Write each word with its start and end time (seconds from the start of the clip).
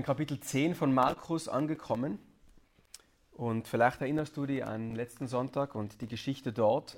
in 0.00 0.06
Kapitel 0.06 0.40
10 0.40 0.74
von 0.74 0.94
Markus 0.94 1.46
angekommen. 1.46 2.18
Und 3.32 3.68
vielleicht 3.68 4.00
erinnerst 4.00 4.34
du 4.34 4.46
dich 4.46 4.64
an 4.64 4.94
letzten 4.94 5.26
Sonntag 5.26 5.74
und 5.74 6.00
die 6.00 6.06
Geschichte 6.06 6.54
dort. 6.54 6.96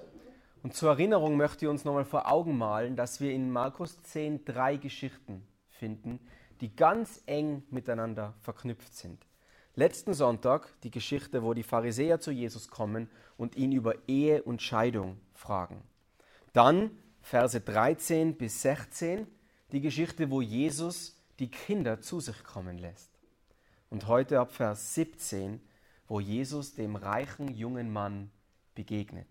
Und 0.62 0.76
zur 0.76 0.90
Erinnerung 0.90 1.36
möchte 1.36 1.64
ich 1.64 1.68
uns 1.68 1.84
nochmal 1.84 2.04
vor 2.04 2.30
Augen 2.30 2.56
malen, 2.56 2.94
dass 2.94 3.20
wir 3.20 3.32
in 3.32 3.50
Markus 3.50 4.00
10 4.04 4.44
drei 4.44 4.76
Geschichten 4.76 5.44
finden, 5.68 6.20
die 6.60 6.76
ganz 6.76 7.20
eng 7.26 7.64
miteinander 7.70 8.34
verknüpft 8.38 8.94
sind. 8.94 9.26
Letzten 9.74 10.14
Sonntag 10.14 10.68
die 10.84 10.92
Geschichte, 10.92 11.42
wo 11.42 11.54
die 11.54 11.64
Pharisäer 11.64 12.20
zu 12.20 12.30
Jesus 12.30 12.68
kommen 12.68 13.10
und 13.36 13.56
ihn 13.56 13.72
über 13.72 13.96
Ehe 14.06 14.44
und 14.44 14.62
Scheidung 14.62 15.18
fragen. 15.34 15.82
Dann 16.52 16.92
Verse 17.20 17.60
13 17.60 18.36
bis 18.36 18.62
16 18.62 19.26
die 19.72 19.80
Geschichte, 19.80 20.30
wo 20.30 20.40
Jesus 20.40 21.16
die 21.38 21.50
Kinder 21.50 22.00
zu 22.00 22.20
sich 22.20 22.44
kommen 22.44 22.78
lässt. 22.78 23.10
Und 23.90 24.06
heute 24.06 24.40
ab 24.40 24.52
Vers 24.52 24.94
17, 24.94 25.60
wo 26.08 26.20
Jesus 26.20 26.74
dem 26.74 26.96
reichen 26.96 27.48
jungen 27.54 27.92
Mann 27.92 28.30
begegnet. 28.74 29.28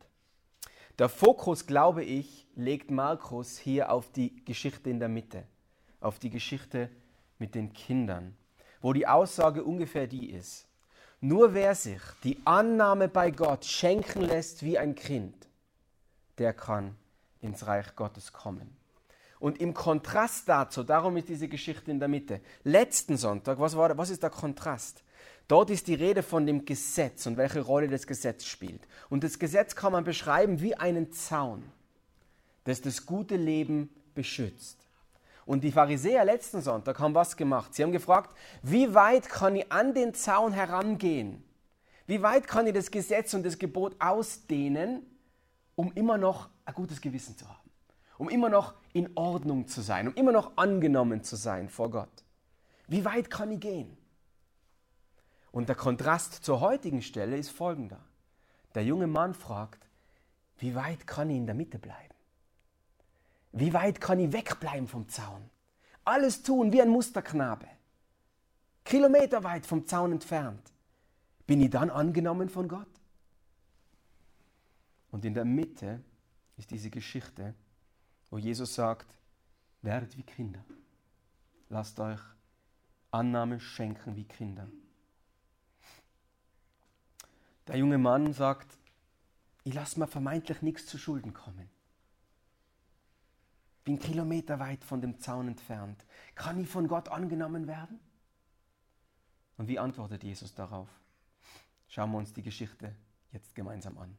Der 1.00 1.10
Fokus, 1.10 1.66
glaube 1.66 2.04
ich, 2.04 2.48
legt 2.56 2.92
Markus 2.92 3.58
hier 3.58 3.92
auf 3.92 4.12
die 4.12 4.44
Geschichte 4.46 4.90
in 4.90 5.00
der 5.00 5.10
Mitte, 5.10 5.44
auf 6.00 6.20
die 6.20 6.30
Geschichte 6.30 6.90
mit 7.40 7.56
den 7.56 7.74
Kindern, 7.74 8.36
wo 8.82 8.94
die 8.94 9.08
Aussage 9.08 9.64
ungefähr 9.64 10.08
die 10.08 10.30
ist. 10.32 10.68
Nur 11.20 11.54
wer 11.54 11.76
sich 11.76 12.02
die 12.24 12.38
Annahme 12.46 13.08
bei 13.08 13.32
Gott 13.32 13.66
schenken 13.66 14.22
lässt 14.22 14.64
wie 14.64 14.78
ein 14.78 14.96
Kind, 14.96 15.48
der 16.38 16.54
kann 16.54 16.96
ins 17.42 17.66
Reich 17.68 17.96
Gottes 17.96 18.34
kommen. 18.34 18.81
Und 19.42 19.60
im 19.60 19.74
Kontrast 19.74 20.48
dazu, 20.48 20.84
darum 20.84 21.18
ist 21.18 21.28
diese 21.28 21.48
Geschichte 21.48 21.90
in 21.90 22.00
der 22.00 22.08
Mitte. 22.08 22.42
Letzten 22.64 23.18
Sonntag, 23.18 23.60
was, 23.60 23.76
war, 23.76 23.98
was 23.98 24.12
ist 24.12 24.22
der 24.22 24.30
Kontrast? 24.30 25.04
Dort 25.48 25.72
ist 25.72 25.88
die 25.88 25.96
Rede 25.96 26.22
von 26.22 26.46
dem 26.46 26.64
Gesetz 26.64 27.26
und 27.26 27.38
welche 27.38 27.62
Rolle 27.62 27.88
das 27.88 28.06
Gesetz 28.06 28.46
spielt. 28.46 28.88
Und 29.10 29.24
das 29.24 29.40
Gesetz 29.40 29.76
kann 29.76 29.94
man 29.94 30.04
beschreiben 30.04 30.62
wie 30.62 30.76
einen 30.76 31.12
Zaun, 31.12 31.64
das 32.66 32.82
das 32.82 33.08
gute 33.08 33.36
Leben 33.36 33.90
beschützt. 34.14 34.78
Und 35.48 35.64
die 35.64 35.72
Pharisäer 35.72 36.24
letzten 36.24 36.62
Sonntag 36.62 37.00
haben 37.00 37.16
was 37.16 37.36
gemacht. 37.36 37.74
Sie 37.74 37.82
haben 37.82 37.92
gefragt, 37.92 38.38
wie 38.62 38.94
weit 38.94 39.28
kann 39.28 39.56
ich 39.56 39.72
an 39.72 39.96
den 39.96 40.14
Zaun 40.14 40.54
herangehen? 40.54 41.44
Wie 42.06 42.22
weit 42.22 42.46
kann 42.46 42.68
ich 42.68 42.76
das 42.76 42.92
Gesetz 42.92 43.34
und 43.34 43.44
das 43.44 43.58
Gebot 43.58 43.96
ausdehnen, 43.98 45.02
um 45.76 45.92
immer 45.94 46.20
noch 46.20 46.48
ein 46.64 46.76
gutes 46.76 47.02
Gewissen 47.02 47.36
zu 47.36 47.50
haben? 47.50 47.61
Um 48.22 48.30
immer 48.30 48.50
noch 48.50 48.76
in 48.94 49.10
Ordnung 49.18 49.68
zu 49.68 49.82
sein, 49.82 50.08
um 50.08 50.14
immer 50.14 50.32
noch 50.32 50.56
angenommen 50.56 51.24
zu 51.24 51.36
sein 51.36 51.70
vor 51.70 51.90
Gott. 51.90 52.24
Wie 52.88 53.04
weit 53.04 53.32
kann 53.32 53.50
ich 53.50 53.60
gehen? 53.60 53.98
Und 55.52 55.70
der 55.70 55.76
Kontrast 55.76 56.46
zur 56.46 56.60
heutigen 56.60 57.02
Stelle 57.02 57.36
ist 57.36 57.50
folgender. 57.50 58.00
Der 58.76 58.86
junge 58.86 59.08
Mann 59.08 59.34
fragt, 59.34 59.88
wie 60.60 60.76
weit 60.76 61.08
kann 61.08 61.32
ich 61.32 61.38
in 61.38 61.48
der 61.48 61.56
Mitte 61.56 61.80
bleiben? 61.80 62.14
Wie 63.54 63.74
weit 63.74 64.00
kann 64.00 64.20
ich 64.20 64.32
wegbleiben 64.32 64.88
vom 64.88 65.10
Zaun? 65.10 65.50
Alles 66.04 66.44
tun 66.44 66.72
wie 66.72 66.84
ein 66.84 66.90
Musterknabe. 66.90 67.66
Kilometerweit 68.86 69.66
vom 69.66 69.88
Zaun 69.88 70.12
entfernt. 70.12 70.72
Bin 71.48 71.60
ich 71.60 71.72
dann 71.72 71.90
angenommen 71.90 72.50
von 72.50 72.68
Gott? 72.68 73.02
Und 75.10 75.26
in 75.26 75.34
der 75.34 75.46
Mitte 75.46 76.04
ist 76.58 76.70
diese 76.70 76.92
Geschichte, 76.92 77.56
wo 78.32 78.40
Jesus 78.40 78.74
sagt, 78.74 79.16
werdet 79.84 80.18
wie 80.18 80.24
Kinder. 80.24 80.64
Lasst 81.70 82.00
euch 82.00 82.20
Annahme 83.12 83.60
schenken 83.60 84.16
wie 84.16 84.24
Kinder. 84.24 84.68
Der 87.68 87.78
junge 87.78 87.98
Mann 87.98 88.34
sagt, 88.34 88.78
ich 89.64 89.74
lasse 89.74 90.00
mir 90.00 90.08
vermeintlich 90.08 90.62
nichts 90.62 90.88
zu 90.88 90.98
Schulden 90.98 91.34
kommen. 91.34 91.70
Bin 93.84 94.00
kilometerweit 94.00 94.84
von 94.84 95.02
dem 95.02 95.20
Zaun 95.20 95.48
entfernt. 95.48 96.06
Kann 96.36 96.60
ich 96.60 96.70
von 96.70 96.88
Gott 96.88 97.10
angenommen 97.10 97.68
werden? 97.68 98.00
Und 99.58 99.68
wie 99.68 99.80
antwortet 99.80 100.24
Jesus 100.24 100.54
darauf? 100.54 100.90
Schauen 101.88 102.12
wir 102.12 102.18
uns 102.18 102.34
die 102.34 102.44
Geschichte 102.44 102.96
jetzt 103.32 103.54
gemeinsam 103.56 103.98
an. 103.98 104.18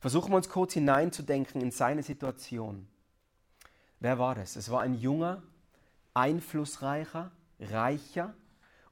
Versuchen 0.00 0.30
wir 0.32 0.36
uns 0.36 0.48
kurz 0.48 0.72
hineinzudenken 0.72 1.60
in 1.60 1.70
seine 1.70 2.02
Situation. 2.02 2.88
Wer 4.02 4.18
war 4.18 4.34
das? 4.34 4.56
Es 4.56 4.68
war 4.68 4.80
ein 4.80 4.94
junger, 4.94 5.44
einflussreicher, 6.12 7.30
reicher 7.60 8.34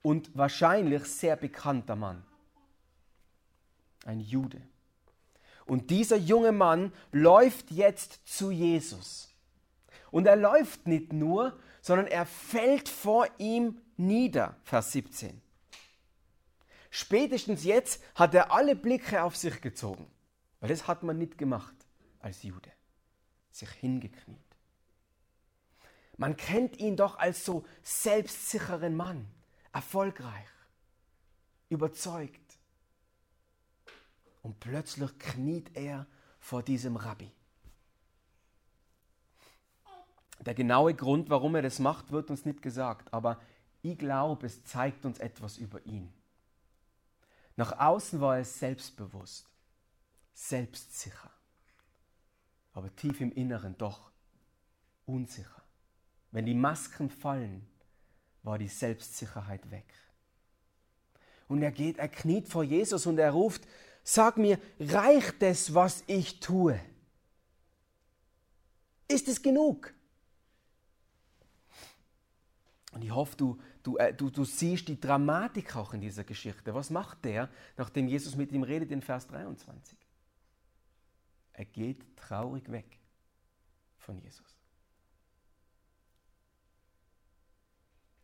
und 0.02 0.30
wahrscheinlich 0.38 1.02
sehr 1.02 1.34
bekannter 1.34 1.96
Mann. 1.96 2.22
Ein 4.04 4.20
Jude. 4.20 4.62
Und 5.66 5.90
dieser 5.90 6.16
junge 6.16 6.52
Mann 6.52 6.92
läuft 7.10 7.72
jetzt 7.72 8.20
zu 8.24 8.52
Jesus. 8.52 9.34
Und 10.12 10.26
er 10.26 10.36
läuft 10.36 10.86
nicht 10.86 11.12
nur, 11.12 11.58
sondern 11.82 12.06
er 12.06 12.24
fällt 12.24 12.88
vor 12.88 13.26
ihm 13.38 13.80
nieder, 13.96 14.54
Vers 14.62 14.92
17. 14.92 15.42
Spätestens 16.88 17.64
jetzt 17.64 18.00
hat 18.14 18.32
er 18.32 18.52
alle 18.52 18.76
Blicke 18.76 19.24
auf 19.24 19.36
sich 19.36 19.60
gezogen, 19.60 20.06
weil 20.60 20.68
das 20.68 20.86
hat 20.86 21.02
man 21.02 21.18
nicht 21.18 21.36
gemacht 21.36 21.74
als 22.20 22.44
Jude, 22.44 22.70
sich 23.50 23.70
hingekniet. 23.70 24.49
Man 26.20 26.36
kennt 26.36 26.76
ihn 26.76 26.98
doch 26.98 27.18
als 27.18 27.46
so 27.46 27.64
selbstsicheren 27.82 28.94
Mann, 28.94 29.26
erfolgreich, 29.72 30.50
überzeugt. 31.70 32.58
Und 34.42 34.60
plötzlich 34.60 35.18
kniet 35.18 35.74
er 35.74 36.06
vor 36.38 36.62
diesem 36.62 36.96
Rabbi. 36.96 37.32
Der 40.40 40.52
genaue 40.52 40.92
Grund, 40.92 41.30
warum 41.30 41.54
er 41.54 41.62
das 41.62 41.78
macht, 41.78 42.12
wird 42.12 42.28
uns 42.28 42.44
nicht 42.44 42.60
gesagt, 42.60 43.14
aber 43.14 43.40
ich 43.80 43.96
glaube, 43.96 44.44
es 44.44 44.62
zeigt 44.64 45.06
uns 45.06 45.20
etwas 45.20 45.56
über 45.56 45.86
ihn. 45.86 46.12
Nach 47.56 47.78
außen 47.78 48.20
war 48.20 48.36
er 48.36 48.44
selbstbewusst, 48.44 49.48
selbstsicher, 50.34 51.30
aber 52.74 52.94
tief 52.94 53.22
im 53.22 53.32
Inneren 53.32 53.78
doch 53.78 54.10
unsicher. 55.06 55.59
Wenn 56.30 56.46
die 56.46 56.54
Masken 56.54 57.10
fallen, 57.10 57.66
war 58.42 58.58
die 58.58 58.68
Selbstsicherheit 58.68 59.70
weg. 59.70 59.86
Und 61.48 61.62
er 61.62 61.72
geht, 61.72 61.98
er 61.98 62.08
kniet 62.08 62.48
vor 62.48 62.62
Jesus 62.62 63.06
und 63.06 63.18
er 63.18 63.32
ruft, 63.32 63.66
sag 64.04 64.36
mir, 64.36 64.58
reicht 64.78 65.42
es, 65.42 65.74
was 65.74 66.04
ich 66.06 66.40
tue? 66.40 66.80
Ist 69.08 69.26
es 69.26 69.42
genug? 69.42 69.92
Und 72.92 73.02
ich 73.02 73.12
hoffe, 73.12 73.36
du, 73.36 73.60
du, 73.82 73.96
äh, 73.96 74.14
du, 74.14 74.30
du 74.30 74.44
siehst 74.44 74.88
die 74.88 75.00
Dramatik 75.00 75.76
auch 75.76 75.92
in 75.92 76.00
dieser 76.00 76.24
Geschichte. 76.24 76.74
Was 76.74 76.90
macht 76.90 77.24
der, 77.24 77.48
nachdem 77.76 78.08
Jesus 78.08 78.36
mit 78.36 78.52
ihm 78.52 78.62
redet 78.62 78.90
in 78.90 79.02
Vers 79.02 79.26
23? 79.26 79.98
Er 81.52 81.64
geht 81.64 82.16
traurig 82.16 82.70
weg 82.70 82.98
von 83.98 84.18
Jesus. 84.18 84.59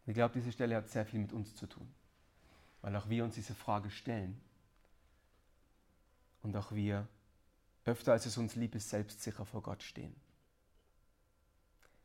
Ich 0.06 0.14
glaube, 0.14 0.34
diese 0.34 0.52
Stelle 0.52 0.76
hat 0.76 0.88
sehr 0.88 1.04
viel 1.04 1.20
mit 1.20 1.32
uns 1.32 1.54
zu 1.54 1.66
tun, 1.66 1.88
weil 2.80 2.94
auch 2.94 3.08
wir 3.08 3.24
uns 3.24 3.34
diese 3.34 3.54
Frage 3.54 3.90
stellen 3.90 4.40
und 6.42 6.56
auch 6.56 6.72
wir 6.72 7.08
öfter 7.84 8.12
als 8.12 8.26
es 8.26 8.38
uns 8.38 8.54
lieb 8.54 8.74
ist, 8.74 8.90
selbstsicher 8.90 9.44
vor 9.44 9.62
Gott 9.62 9.82
stehen. 9.82 10.14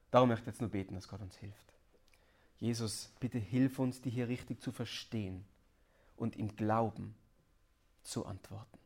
Darum 0.09 0.29
möchte 0.29 0.43
ich 0.43 0.47
jetzt 0.47 0.61
nur 0.61 0.69
beten, 0.69 0.95
dass 0.95 1.07
Gott 1.07 1.21
uns 1.21 1.37
hilft. 1.37 1.73
Jesus, 2.59 3.11
bitte 3.19 3.39
hilf 3.39 3.79
uns, 3.79 4.01
die 4.01 4.09
hier 4.09 4.27
richtig 4.27 4.61
zu 4.61 4.71
verstehen 4.71 5.45
und 6.15 6.35
im 6.35 6.55
Glauben 6.55 7.15
zu 8.03 8.25
antworten. 8.25 8.77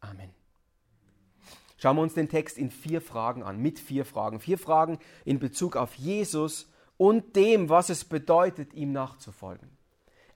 Amen. 0.00 0.30
Schauen 1.76 1.96
wir 1.96 2.02
uns 2.02 2.14
den 2.14 2.28
Text 2.28 2.58
in 2.58 2.70
vier 2.70 3.00
Fragen 3.00 3.42
an, 3.42 3.60
mit 3.60 3.78
vier 3.78 4.04
Fragen. 4.04 4.40
Vier 4.40 4.58
Fragen 4.58 4.98
in 5.24 5.38
Bezug 5.38 5.76
auf 5.76 5.94
Jesus 5.94 6.68
und 6.98 7.34
dem, 7.36 7.70
was 7.70 7.88
es 7.88 8.04
bedeutet, 8.04 8.74
ihm 8.74 8.92
nachzufolgen. 8.92 9.70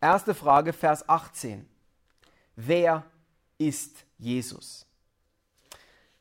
Erste 0.00 0.35
Frage, 0.35 0.73
Vers 0.73 1.06
18. 1.09 1.67
Wer 2.56 3.05
ist 3.59 4.05
Jesus? 4.17 4.87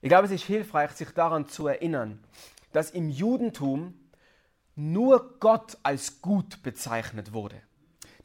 Ich 0.01 0.09
glaube, 0.09 0.25
es 0.25 0.31
ist 0.31 0.43
hilfreich, 0.43 0.91
sich 0.91 1.11
daran 1.11 1.47
zu 1.47 1.67
erinnern, 1.67 2.21
dass 2.73 2.91
im 2.91 3.09
Judentum 3.09 3.93
nur 4.75 5.39
Gott 5.39 5.77
als 5.83 6.21
gut 6.21 6.63
bezeichnet 6.63 7.33
wurde. 7.33 7.61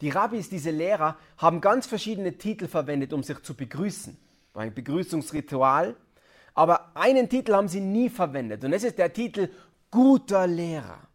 Die 0.01 0.11
Rabbis, 0.11 0.49
diese 0.49 0.71
Lehrer, 0.71 1.17
haben 1.37 1.61
ganz 1.61 1.87
verschiedene 1.87 2.37
Titel 2.39 2.67
verwendet, 2.67 3.13
um 3.13 3.23
sich 3.23 3.43
zu 3.43 3.55
begrüßen. 3.55 4.17
Ein 4.55 4.75
Begrüßungsritual. 4.75 5.97
Aber 6.55 6.97
einen 6.97 7.29
Titel 7.29 7.53
haben 7.55 7.69
sie 7.69 7.81
nie 7.81 8.09
verwendet. 8.09 8.65
Und 8.65 8.71
das 8.71 8.85
ist 8.85 8.99
der 8.99 9.13
Titel 9.13 9.51
guter 9.91 10.47
Lehrer. 10.47 11.06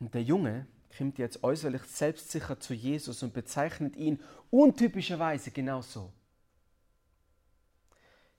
Und 0.00 0.14
der 0.14 0.22
Junge 0.22 0.66
kommt 0.96 1.18
jetzt 1.18 1.42
äußerlich 1.42 1.82
selbstsicher 1.82 2.58
zu 2.60 2.74
Jesus 2.74 3.22
und 3.22 3.32
bezeichnet 3.32 3.96
ihn 3.96 4.20
untypischerweise 4.50 5.50
genauso. 5.50 6.12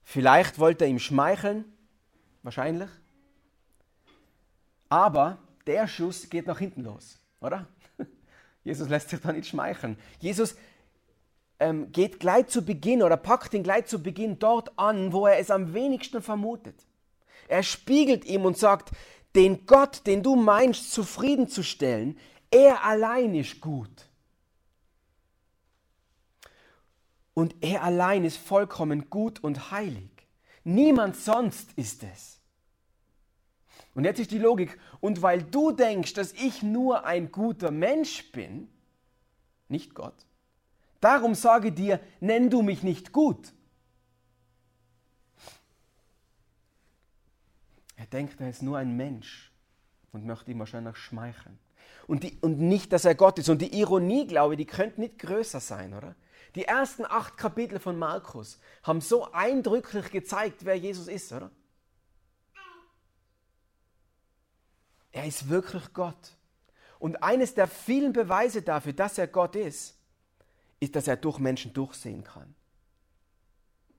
Vielleicht 0.04 0.58
wollte 0.60 0.86
er 0.86 0.90
ihm 0.90 1.00
schmeicheln, 1.00 1.66
wahrscheinlich. 2.42 2.90
Aber 4.90 5.38
der 5.66 5.88
Schuss 5.88 6.30
geht 6.30 6.48
nach 6.48 6.60
hinten 6.60 6.84
los, 6.84 7.20
oder? 7.42 7.68
Jesus 8.64 8.88
lässt 8.88 9.10
sich 9.10 9.20
da 9.20 9.34
nicht 9.34 9.50
schmeicheln. 9.50 9.98
Jesus 10.20 10.56
ähm, 11.60 11.92
geht 11.92 12.20
gleich 12.20 12.48
zu 12.48 12.64
Beginn 12.64 13.04
oder 13.04 13.18
packt 13.18 13.54
ihn 13.54 13.64
gleich 13.64 13.86
zu 13.88 14.02
Beginn 14.02 14.40
dort 14.40 14.78
an, 14.80 15.12
wo 15.12 15.28
er 15.28 15.40
es 15.40 15.52
am 15.52 15.74
wenigsten 15.74 16.22
vermutet. 16.22 16.86
Er 17.48 17.64
spiegelt 17.64 18.26
ihm 18.26 18.46
und 18.46 18.58
sagt, 18.58 18.92
den 19.38 19.68
Gott, 19.68 20.02
den 20.08 20.24
du 20.24 20.36
meinst 20.36 20.92
zufriedenzustellen, 20.92 22.18
er 22.50 22.84
allein 22.84 23.36
ist 23.36 23.62
gut. 23.62 24.10
Und 27.36 27.56
er 27.62 27.84
allein 27.84 28.26
ist 28.26 28.38
vollkommen 28.38 29.12
gut 29.12 29.44
und 29.44 29.70
heilig. 29.70 30.10
Niemand 30.64 31.16
sonst 31.16 31.72
ist 31.76 32.02
es. 32.02 32.40
Und 33.94 34.06
jetzt 34.06 34.20
ist 34.20 34.32
die 34.32 34.40
Logik, 34.40 34.80
und 35.02 35.22
weil 35.22 35.44
du 35.44 35.72
denkst, 35.72 36.16
dass 36.16 36.34
ich 36.34 36.64
nur 36.64 37.06
ein 37.06 37.32
guter 37.32 37.70
Mensch 37.70 38.32
bin, 38.32 38.68
nicht 39.70 39.94
Gott, 39.94 40.26
darum 41.00 41.36
sage 41.36 41.72
dir, 41.72 42.00
nenn 42.20 42.50
du 42.50 42.64
mich 42.64 42.82
nicht 42.82 43.12
gut. 43.12 43.54
Er 47.98 48.06
denkt, 48.06 48.40
er 48.40 48.50
ist 48.50 48.62
nur 48.62 48.78
ein 48.78 48.96
Mensch 48.96 49.52
und 50.12 50.26
möchte 50.26 50.52
ihm 50.52 50.60
wahrscheinlich 50.60 50.96
schmeicheln. 50.96 51.60
Und, 52.06 52.24
die, 52.24 52.38
und 52.42 52.60
nicht, 52.60 52.94
dass 52.94 53.04
er 53.04 53.16
Gott 53.16 53.38
ist. 53.40 53.50
Und 53.50 53.62
die 53.62 53.78
Ironie, 53.78 54.28
glaube 54.28 54.54
ich, 54.54 54.60
die 54.60 54.66
könnte 54.66 55.02
nicht 55.02 55.20
größer 55.20 55.60
sein, 55.60 55.94
oder? 55.94 56.16
Die 56.56 56.64
ersten 56.64 57.06
acht 57.06 57.38
Kapitel 57.38 57.80
von 57.80 58.00
Markus 58.00 58.60
haben 58.84 59.02
so 59.02 59.32
eindrücklich 59.32 60.10
gezeigt, 60.12 60.64
wer 60.64 60.76
Jesus 60.76 61.08
ist, 61.08 61.34
oder? 61.34 61.52
Er 65.12 65.26
ist 65.26 65.50
wirklich 65.50 65.92
Gott. 65.94 66.38
Und 67.00 67.22
eines 67.24 67.56
der 67.56 67.68
vielen 67.68 68.14
Beweise 68.14 68.62
dafür, 68.62 68.94
dass 68.94 69.18
er 69.18 69.28
Gott 69.28 69.56
ist, 69.56 69.98
ist, 70.80 70.96
dass 70.96 71.08
er 71.08 71.18
durch 71.18 71.40
Menschen 71.40 71.74
durchsehen 71.74 72.24
kann. 72.24 72.54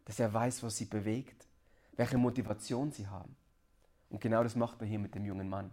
Dass 0.05 0.21
er 0.21 0.33
weiß, 0.33 0.63
was 0.63 0.77
sie 0.77 0.85
bewegt, 0.85 1.47
welche 1.97 2.17
Motivation 2.17 2.93
sie 2.93 3.09
haben. 3.09 3.37
Und 4.11 4.21
genau 4.21 4.43
das 4.43 4.57
macht 4.57 4.81
er 4.81 4.87
hier 4.87 4.99
mit 4.99 5.15
dem 5.15 5.25
jungen 5.25 5.49
Mann. 5.49 5.71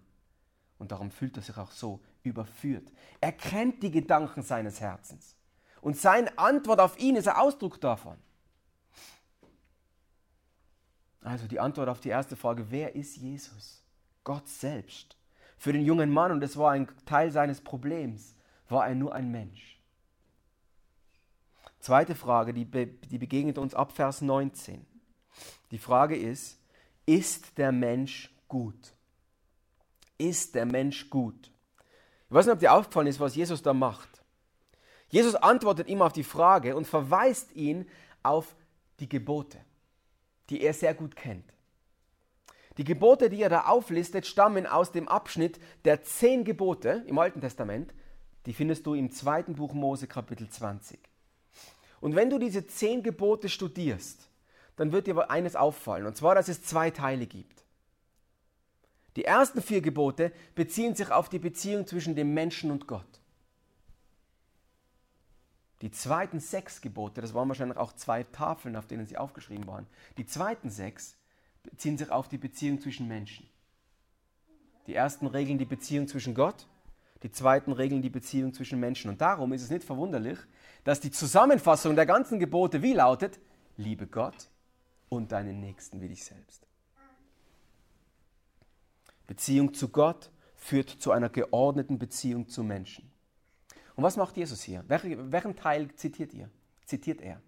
Und 0.78 0.92
darum 0.92 1.10
fühlt 1.10 1.38
er 1.38 1.44
sich 1.44 1.58
auch 1.58 1.72
so 1.72 2.02
überführt. 2.24 2.92
Er 3.22 3.32
kennt 3.32 3.82
die 3.82 3.92
Gedanken 3.92 4.42
seines 4.42 4.82
Herzens. 4.82 5.36
Und 5.82 5.98
seine 5.98 6.38
Antwort 6.38 6.80
auf 6.80 7.00
ihn 7.00 7.16
ist 7.16 7.28
ein 7.28 7.36
Ausdruck 7.36 7.80
davon. 7.80 8.18
Also 11.22 11.48
die 11.48 11.60
Antwort 11.60 11.90
auf 11.90 12.02
die 12.02 12.10
erste 12.10 12.36
Frage, 12.36 12.70
wer 12.70 12.96
ist 12.96 13.18
Jesus? 13.18 13.84
Gott 14.24 14.48
selbst. 14.48 15.18
Für 15.58 15.74
den 15.74 15.84
jungen 15.84 16.12
Mann, 16.12 16.32
und 16.32 16.42
das 16.42 16.58
war 16.58 16.72
ein 16.72 16.88
Teil 17.06 17.32
seines 17.32 17.62
Problems, 17.62 18.36
war 18.68 18.88
er 18.88 18.96
nur 18.96 19.14
ein 19.14 19.32
Mensch. 19.32 19.80
Zweite 21.80 22.16
Frage, 22.16 22.54
die, 22.54 22.66
be 22.66 22.88
die 22.88 23.18
begegnet 23.18 23.58
uns 23.58 23.74
ab 23.74 23.92
Vers 23.92 24.22
19. 24.22 24.86
Die 25.72 25.78
Frage 25.78 26.16
ist, 26.16 26.60
ist 27.06 27.58
der 27.58 27.72
Mensch 27.72 28.34
gut? 28.48 28.94
Ist 30.18 30.56
der 30.56 30.66
Mensch 30.66 31.10
gut? 31.10 31.52
Ich 32.30 32.34
weiß 32.34 32.46
nicht, 32.46 32.54
ob 32.54 32.60
dir 32.60 32.74
aufgefallen 32.74 33.08
ist, 33.08 33.20
was 33.20 33.36
Jesus 33.36 33.62
da 33.62 33.74
macht. 33.74 34.24
Jesus 35.10 35.36
antwortet 35.36 35.88
ihm 35.88 36.02
auf 36.02 36.14
die 36.14 36.24
Frage 36.24 36.76
und 36.76 36.88
verweist 36.88 37.54
ihn 37.56 37.88
auf 38.24 38.56
die 39.00 39.08
Gebote, 39.10 39.60
die 40.50 40.62
er 40.62 40.74
sehr 40.74 40.94
gut 40.94 41.16
kennt. 41.16 41.54
Die 42.78 42.84
Gebote, 42.84 43.30
die 43.30 43.42
er 43.42 43.50
da 43.50 43.66
auflistet, 43.66 44.26
stammen 44.26 44.66
aus 44.66 44.92
dem 44.92 45.08
Abschnitt 45.08 45.60
der 45.86 46.04
zehn 46.04 46.44
Gebote 46.44 47.04
im 47.08 47.18
Alten 47.18 47.40
Testament. 47.40 47.94
Die 48.46 48.54
findest 48.54 48.86
du 48.86 48.94
im 48.96 49.12
zweiten 49.12 49.56
Buch 49.56 49.74
Mose 49.74 50.08
Kapitel 50.08 50.50
20. 50.50 51.00
Und 52.02 52.16
wenn 52.16 52.30
du 52.30 52.38
diese 52.38 52.68
zehn 52.68 53.02
Gebote 53.02 53.48
studierst, 53.48 54.30
dann 54.76 54.92
wird 54.92 55.08
dir 55.08 55.30
eines 55.30 55.56
auffallen, 55.56 56.06
und 56.06 56.18
zwar, 56.18 56.36
dass 56.36 56.48
es 56.48 56.64
zwei 56.64 56.92
Teile 56.92 57.28
gibt. 57.28 57.64
Die 59.16 59.24
ersten 59.24 59.62
vier 59.62 59.82
Gebote 59.82 60.34
beziehen 60.56 60.96
sich 60.96 61.12
auf 61.12 61.30
die 61.30 61.40
Beziehung 61.40 61.88
zwischen 61.88 62.16
dem 62.16 62.34
Menschen 62.34 62.72
und 62.72 62.88
Gott. 62.88 63.22
Die 65.82 65.92
zweiten 65.92 66.40
sechs 66.40 66.82
Gebote, 66.82 67.22
das 67.22 67.34
waren 67.34 67.48
wahrscheinlich 67.48 67.78
auch 67.78 67.94
zwei 67.94 68.24
Tafeln, 68.24 68.76
auf 68.76 68.88
denen 68.88 69.06
sie 69.06 69.18
aufgeschrieben 69.18 69.68
waren. 69.68 69.88
Die 70.18 70.26
zweiten 70.26 70.70
sechs 70.70 71.16
beziehen 71.64 71.98
sich 71.98 72.12
auf 72.12 72.28
die 72.28 72.38
Beziehung 72.38 72.80
zwischen 72.80 73.08
Menschen. 73.08 73.48
Die 74.88 74.96
ersten 74.96 75.28
regeln 75.28 75.58
die 75.58 75.66
Beziehung 75.66 76.08
zwischen 76.08 76.36
Gott, 76.36 76.68
die 77.24 77.32
zweiten 77.32 77.72
regeln 77.72 78.02
die 78.02 78.10
Beziehung 78.10 78.54
zwischen 78.54 78.80
Menschen. 78.80 79.10
Und 79.10 79.22
darum 79.22 79.54
ist 79.54 79.64
es 79.64 79.70
nicht 79.70 79.84
verwunderlich, 79.84 80.38
dass 80.84 81.00
die 81.00 81.12
Zusammenfassung 81.12 81.96
der 81.96 82.06
ganzen 82.06 82.40
Gebote 82.40 82.82
wie 82.82 82.94
lautet, 82.94 83.40
liebe 83.78 84.08
Gott 84.08 84.50
und 85.10 85.32
deinen 85.32 85.60
Nächsten 85.60 86.02
wie 86.02 86.10
dich 86.10 86.24
selbst. 86.24 86.66
Beziehung 89.28 89.74
zu 89.74 89.90
Gott 89.90 90.32
führt 90.56 90.90
zu 90.90 91.12
einer 91.12 91.30
geordneten 91.30 92.00
Beziehung 92.00 92.48
zu 92.48 92.64
Menschen. 92.64 93.12
Und 93.96 94.04
was 94.04 94.18
macht 94.18 94.38
Jesus 94.38 94.62
hier? 94.62 94.84
Welchen, 94.88 95.56
Teil 95.56 95.94
zitiert 95.96 96.34
ihr? 96.34 96.50
Zitiert 96.86 97.22
er? 97.22 97.42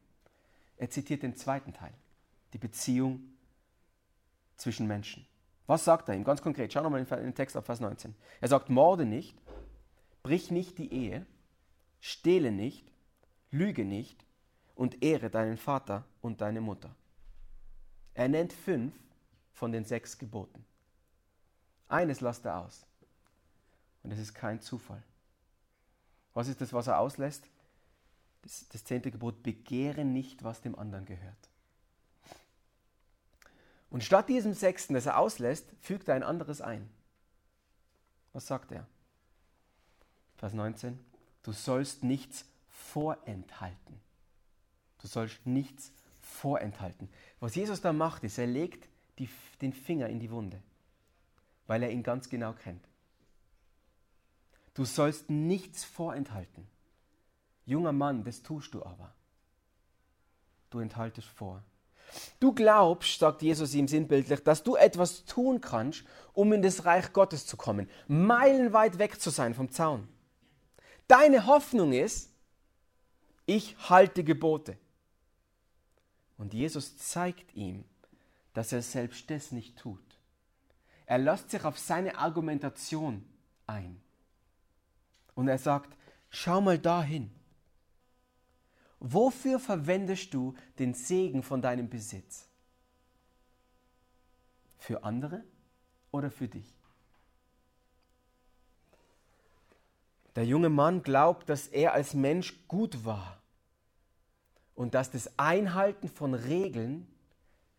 Er 0.78 0.90
zitiert 0.90 1.24
den 1.24 1.36
zweiten 1.36 1.74
Teil, 1.74 1.94
die 2.54 2.58
Beziehung 2.58 3.22
zwischen 4.56 4.88
Menschen. 4.88 5.28
Was 5.66 5.84
sagt 5.84 6.08
er 6.08 6.16
ihm? 6.16 6.24
Ganz 6.24 6.42
konkret, 6.42 6.72
schau 6.72 6.82
nochmal 6.82 7.02
in 7.02 7.08
den 7.08 7.36
Text 7.36 7.58
auf 7.58 7.66
Vers 7.66 7.80
19. 7.80 8.16
Er 8.40 8.48
sagt, 8.48 8.70
morde 8.70 9.06
nicht, 9.06 9.38
brich 10.24 10.50
nicht 10.52 10.78
die 10.78 10.94
Ehe, 10.94 11.26
stehle 12.00 12.52
nicht, 12.52 12.92
lüge 13.52 13.84
nicht 13.84 14.26
und 14.76 15.04
ehre 15.04 15.30
deinen 15.30 15.58
Vater 15.58 16.06
und 16.22 16.42
deine 16.42 16.62
Mutter. 16.62 16.96
Er 18.18 18.28
nennt 18.28 18.52
fünf 18.52 18.96
von 19.54 19.72
den 19.72 19.86
sechs 19.86 20.18
Geboten. 20.18 20.66
Eines 21.88 22.20
lasst 22.20 22.46
er 22.46 22.58
aus. 22.58 22.84
Und 24.02 24.10
es 24.12 24.18
ist 24.18 24.34
kein 24.34 24.60
Zufall. 24.60 25.04
Was 26.34 26.48
ist 26.48 26.60
das, 26.60 26.74
was 26.74 26.88
er 26.88 26.98
auslässt? 26.98 27.48
Das, 28.42 28.68
das 28.70 28.84
zehnte 28.84 29.12
Gebot, 29.12 29.44
begehre 29.44 30.04
nicht, 30.04 30.44
was 30.44 30.62
dem 30.62 30.76
anderen 30.80 31.06
gehört. 31.06 31.50
Und 33.92 34.04
statt 34.04 34.30
diesem 34.30 34.56
sechsten, 34.56 34.96
das 34.96 35.06
er 35.06 35.20
auslässt, 35.20 35.68
fügt 35.80 36.08
er 36.08 36.16
ein 36.16 36.24
anderes 36.24 36.60
ein. 36.60 36.90
Was 38.34 38.48
sagt 38.48 38.72
er? 38.72 38.88
Vers 40.38 40.54
19. 40.54 40.98
Du 41.44 41.52
sollst 41.52 42.04
nichts 42.04 42.46
vorenthalten. 42.68 44.02
Du 45.04 45.08
sollst 45.08 45.46
nichts 45.46 45.84
vorenthalten. 45.86 46.07
Was 47.40 47.56
Jesus 47.56 47.82
da 47.82 47.94
macht, 47.94 48.24
ist, 48.24 48.38
er 48.38 48.48
legt 48.48 48.88
die, 49.20 49.30
den 49.62 49.74
Finger 49.74 50.08
in 50.08 50.20
die 50.20 50.32
Wunde, 50.32 50.62
weil 51.66 51.84
er 51.84 51.92
ihn 51.92 52.04
ganz 52.04 52.30
genau 52.30 52.54
kennt. 52.54 52.88
Du 54.74 54.86
sollst 54.86 55.30
nichts 55.30 55.84
vorenthalten. 55.84 56.68
Junger 57.66 57.92
Mann, 57.92 58.24
das 58.24 58.44
tust 58.44 58.74
du 58.74 58.84
aber. 58.84 59.14
Du 60.70 60.80
enthaltest 60.80 61.28
vor. 61.28 61.64
Du 62.40 62.54
glaubst, 62.54 63.20
sagt 63.20 63.42
Jesus 63.42 63.74
ihm 63.74 63.88
sinnbildlich, 63.88 64.44
dass 64.44 64.64
du 64.64 64.76
etwas 64.76 65.26
tun 65.26 65.62
kannst, 65.62 66.06
um 66.34 66.54
in 66.54 66.62
das 66.62 66.86
Reich 66.86 67.12
Gottes 67.12 67.46
zu 67.46 67.58
kommen, 67.58 67.90
meilenweit 68.08 69.00
weg 69.00 69.20
zu 69.20 69.30
sein 69.30 69.54
vom 69.54 69.72
Zaun. 69.72 70.08
Deine 71.08 71.48
Hoffnung 71.48 71.94
ist, 71.94 72.32
ich 73.46 73.76
halte 73.90 74.24
Gebote. 74.24 74.78
Und 76.38 76.54
Jesus 76.54 76.98
zeigt 76.98 77.56
ihm, 77.56 77.84
dass 78.54 78.72
er 78.72 78.82
selbst 78.82 79.30
das 79.30 79.52
nicht 79.52 79.78
tut. 79.78 80.00
Er 81.06 81.18
lässt 81.18 81.50
sich 81.50 81.64
auf 81.64 81.80
seine 81.80 82.18
Argumentation 82.18 83.26
ein. 83.66 84.02
Und 85.36 85.48
er 85.48 85.58
sagt, 85.58 85.96
schau 86.30 86.62
mal 86.62 86.78
dahin. 86.78 87.32
Wofür 89.00 89.60
verwendest 89.60 90.34
du 90.34 90.56
den 90.80 90.94
Segen 90.94 91.44
von 91.44 91.62
deinem 91.62 91.90
Besitz? 91.90 92.48
Für 94.80 95.04
andere 95.04 95.44
oder 96.12 96.32
für 96.32 96.48
dich? 96.48 96.74
Der 100.36 100.46
junge 100.46 100.70
Mann 100.70 101.04
glaubt, 101.04 101.50
dass 101.50 101.68
er 101.68 101.94
als 101.94 102.14
Mensch 102.14 102.68
gut 102.68 103.06
war 103.06 103.42
und 104.78 104.94
dass 104.94 105.10
das 105.10 105.38
Einhalten 105.38 106.08
von 106.08 106.36
Regeln 106.36 107.08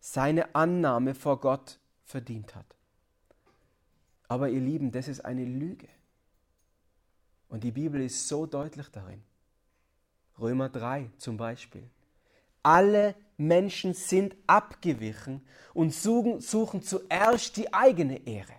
seine 0.01 0.53
Annahme 0.57 1.15
vor 1.15 1.39
Gott 1.39 1.79
verdient 2.05 2.57
hat. 2.57 2.67
Aber 4.27 4.49
ihr 4.49 4.61
Lieben, 4.61 4.91
das 4.91 5.07
ist 5.07 5.25
eine 5.25 5.45
Lüge. 5.45 5.89
Und 7.49 7.63
die 7.63 7.71
Bibel 7.71 8.03
ist 8.03 8.27
so 8.27 8.47
deutlich 8.47 8.89
darin. 8.89 9.23
Römer 10.41 10.69
3 10.69 11.09
zum 11.19 11.37
Beispiel. 11.37 11.89
Alle 12.65 13.15
Menschen 13.37 13.95
sind 13.95 14.35
abgewichen 14.49 15.47
und 15.75 15.95
suchen, 15.95 16.41
suchen 16.41 16.83
zuerst 16.83 17.57
die 17.57 17.73
eigene 17.73 18.27
Ehre. 18.27 18.55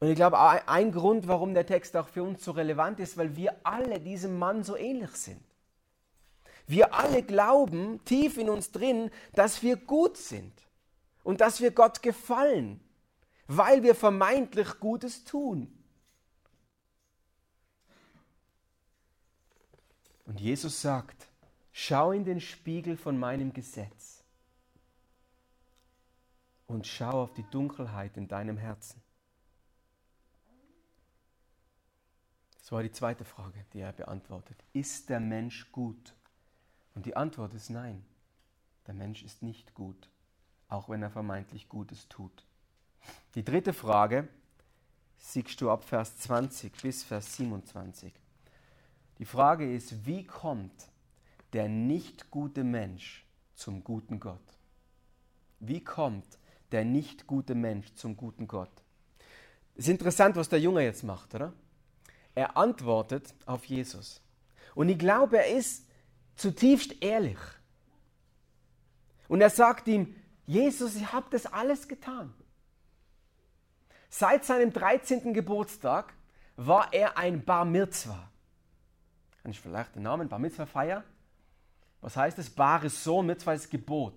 Und 0.00 0.08
ich 0.08 0.16
glaube, 0.16 0.38
ein 0.38 0.92
Grund, 0.92 1.26
warum 1.26 1.54
der 1.54 1.66
Text 1.66 1.96
auch 1.96 2.08
für 2.08 2.22
uns 2.22 2.44
so 2.44 2.52
relevant 2.52 3.00
ist, 3.00 3.16
weil 3.16 3.36
wir 3.36 3.54
alle 3.64 3.98
diesem 3.98 4.38
Mann 4.38 4.62
so 4.62 4.76
ähnlich 4.76 5.10
sind. 5.10 5.42
Wir 6.66 6.94
alle 6.94 7.22
glauben 7.22 8.04
tief 8.04 8.36
in 8.36 8.48
uns 8.50 8.70
drin, 8.70 9.10
dass 9.32 9.62
wir 9.62 9.76
gut 9.76 10.16
sind 10.16 10.52
und 11.24 11.40
dass 11.40 11.60
wir 11.60 11.70
Gott 11.70 12.02
gefallen, 12.02 12.80
weil 13.46 13.82
wir 13.82 13.94
vermeintlich 13.94 14.78
Gutes 14.78 15.24
tun. 15.24 15.72
Und 20.26 20.38
Jesus 20.40 20.82
sagt, 20.82 21.26
schau 21.72 22.12
in 22.12 22.24
den 22.24 22.40
Spiegel 22.40 22.98
von 22.98 23.18
meinem 23.18 23.54
Gesetz 23.54 24.22
und 26.66 26.86
schau 26.86 27.22
auf 27.22 27.32
die 27.32 27.48
Dunkelheit 27.50 28.16
in 28.18 28.28
deinem 28.28 28.58
Herzen. 28.58 29.00
Das 32.68 32.72
war 32.72 32.82
die 32.82 32.92
zweite 32.92 33.24
Frage, 33.24 33.64
die 33.72 33.80
er 33.80 33.94
beantwortet. 33.94 34.62
Ist 34.74 35.08
der 35.08 35.20
Mensch 35.20 35.72
gut? 35.72 36.12
Und 36.94 37.06
die 37.06 37.16
Antwort 37.16 37.54
ist 37.54 37.70
nein. 37.70 38.04
Der 38.86 38.92
Mensch 38.92 39.22
ist 39.22 39.42
nicht 39.42 39.72
gut, 39.72 40.10
auch 40.68 40.90
wenn 40.90 41.02
er 41.02 41.08
vermeintlich 41.08 41.70
Gutes 41.70 42.10
tut. 42.10 42.44
Die 43.34 43.42
dritte 43.42 43.72
Frage 43.72 44.28
siehst 45.16 45.58
du 45.62 45.70
ab 45.70 45.82
Vers 45.82 46.18
20 46.18 46.82
bis 46.82 47.04
Vers 47.04 47.36
27. 47.36 48.12
Die 49.16 49.24
Frage 49.24 49.74
ist, 49.74 50.04
wie 50.04 50.24
kommt 50.24 50.90
der 51.54 51.70
nicht 51.70 52.30
gute 52.30 52.64
Mensch 52.64 53.24
zum 53.54 53.82
guten 53.82 54.20
Gott? 54.20 54.58
Wie 55.58 55.82
kommt 55.82 56.38
der 56.70 56.84
nicht 56.84 57.26
gute 57.26 57.54
Mensch 57.54 57.94
zum 57.94 58.14
guten 58.14 58.46
Gott? 58.46 58.82
Es 59.74 59.84
ist 59.84 59.88
interessant, 59.88 60.36
was 60.36 60.50
der 60.50 60.60
Junge 60.60 60.82
jetzt 60.82 61.02
macht, 61.02 61.34
oder? 61.34 61.54
Er 62.38 62.56
antwortet 62.56 63.34
auf 63.46 63.64
Jesus. 63.64 64.20
Und 64.74 64.88
ich 64.88 64.98
glaube, 64.98 65.38
er 65.38 65.56
ist 65.56 65.84
zutiefst 66.36 67.02
ehrlich. 67.02 67.38
Und 69.26 69.40
er 69.40 69.50
sagt 69.50 69.88
ihm, 69.88 70.14
Jesus, 70.46 70.94
ich 70.94 71.12
habe 71.12 71.26
das 71.30 71.46
alles 71.46 71.88
getan. 71.88 72.32
Seit 74.08 74.44
seinem 74.44 74.72
13. 74.72 75.34
Geburtstag 75.34 76.14
war 76.56 76.92
er 76.92 77.18
ein 77.18 77.44
Bar 77.44 77.64
Mitzvah 77.64 78.28
kann 79.48 79.52
ich 79.52 79.60
vielleicht 79.60 79.94
den 79.94 80.02
Namen 80.02 80.28
Bar 80.28 80.38
Mitzvah 80.38 80.66
feiern? 80.66 81.02
Was 82.02 82.18
heißt 82.18 82.38
es? 82.38 82.50
Bares 82.50 83.02
Sohn, 83.02 83.24
Mitzvah 83.24 83.54
ist 83.54 83.70
Gebot. 83.70 84.12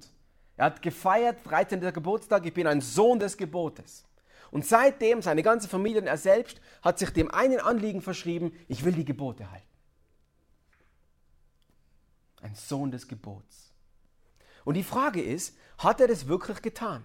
Er 0.58 0.66
hat 0.66 0.82
gefeiert, 0.82 1.40
13. 1.46 1.80
Geburtstag, 1.94 2.46
ich 2.46 2.54
bin 2.54 2.68
ein 2.68 2.82
Sohn 2.82 3.18
des 3.18 3.38
Gebotes. 3.38 4.04
Und 4.51 4.65
seitdem, 4.65 5.22
seine 5.22 5.43
ganze 5.43 5.67
Familie 5.67 6.01
und 6.01 6.08
er 6.08 6.17
selbst, 6.17 6.62
hat 6.81 7.00
sich 7.00 7.10
dem 7.12 7.31
einen 7.31 7.60
Anliegen 7.60 8.01
verschrieben, 8.01 8.51
ich 8.67 8.84
will 8.84 8.93
die 8.93 9.05
Gebote 9.05 9.50
halten. 9.50 9.65
Ein 12.41 12.55
Sohn 12.55 12.91
des 12.91 13.08
Gebots. 13.08 13.72
Und 14.65 14.75
die 14.75 14.84
Frage 14.84 15.22
ist, 15.22 15.58
hat 15.77 16.01
er 16.01 16.08
das 16.08 16.27
wirklich 16.27 16.62
getan? 16.62 17.03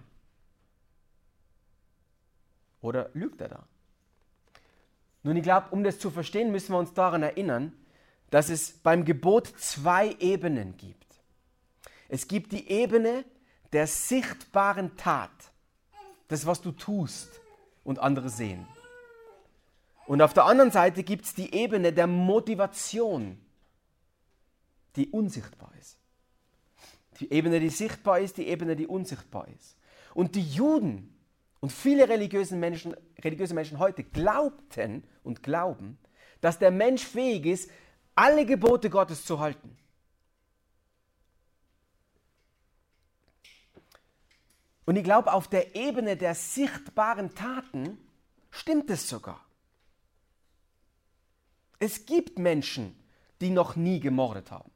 Oder 2.81 3.09
lügt 3.13 3.41
er 3.41 3.49
da? 3.49 3.67
Nun, 5.23 5.37
ich 5.37 5.43
glaube, 5.43 5.67
um 5.71 5.83
das 5.83 5.99
zu 5.99 6.11
verstehen, 6.11 6.51
müssen 6.51 6.73
wir 6.73 6.79
uns 6.79 6.93
daran 6.93 7.23
erinnern, 7.23 7.73
dass 8.29 8.49
es 8.49 8.73
beim 8.73 9.05
Gebot 9.05 9.47
zwei 9.57 10.15
Ebenen 10.19 10.77
gibt. 10.77 11.05
Es 12.09 12.27
gibt 12.27 12.51
die 12.51 12.69
Ebene 12.69 13.25
der 13.73 13.87
sichtbaren 13.87 14.95
Tat, 14.97 15.31
das, 16.27 16.45
was 16.45 16.61
du 16.61 16.71
tust 16.71 17.41
und 17.83 17.99
andere 17.99 18.29
sehen. 18.29 18.67
Und 20.07 20.21
auf 20.21 20.33
der 20.33 20.45
anderen 20.45 20.71
Seite 20.71 21.03
gibt 21.03 21.25
es 21.25 21.33
die 21.33 21.53
Ebene 21.53 21.91
der 21.91 22.07
Motivation, 22.07 23.39
die 24.95 25.09
unsichtbar 25.09 25.71
ist. 25.79 25.97
Die 27.19 27.31
Ebene, 27.31 27.59
die 27.59 27.69
sichtbar 27.69 28.19
ist, 28.19 28.37
die 28.37 28.47
Ebene, 28.47 28.75
die 28.75 28.87
unsichtbar 28.87 29.47
ist. 29.49 29.75
Und 30.13 30.35
die 30.35 30.43
Juden 30.43 31.13
und 31.59 31.71
viele 31.71 32.07
religiöse 32.07 32.55
Menschen, 32.55 32.95
religiöse 33.19 33.53
Menschen 33.53 33.79
heute 33.79 34.03
glaubten 34.03 35.03
und 35.23 35.43
glauben, 35.43 35.97
dass 36.41 36.59
der 36.59 36.71
Mensch 36.71 37.03
fähig 37.03 37.45
ist, 37.45 37.71
alle 38.15 38.45
Gebote 38.45 38.89
Gottes 38.89 39.25
zu 39.25 39.39
halten. 39.39 39.77
Und 44.87 44.95
ich 44.95 45.03
glaube, 45.03 45.33
auf 45.33 45.49
der 45.49 45.75
Ebene 45.75 46.15
der 46.15 46.33
sichtbaren 46.33 47.35
Taten 47.35 47.97
stimmt 48.49 48.89
es 48.89 49.09
sogar. 49.09 49.45
Es 51.77 52.05
gibt 52.05 52.39
Menschen, 52.39 52.97
die 53.41 53.49
noch 53.49 53.75
nie 53.75 53.99
gemordet 53.99 54.49
haben. 54.49 54.71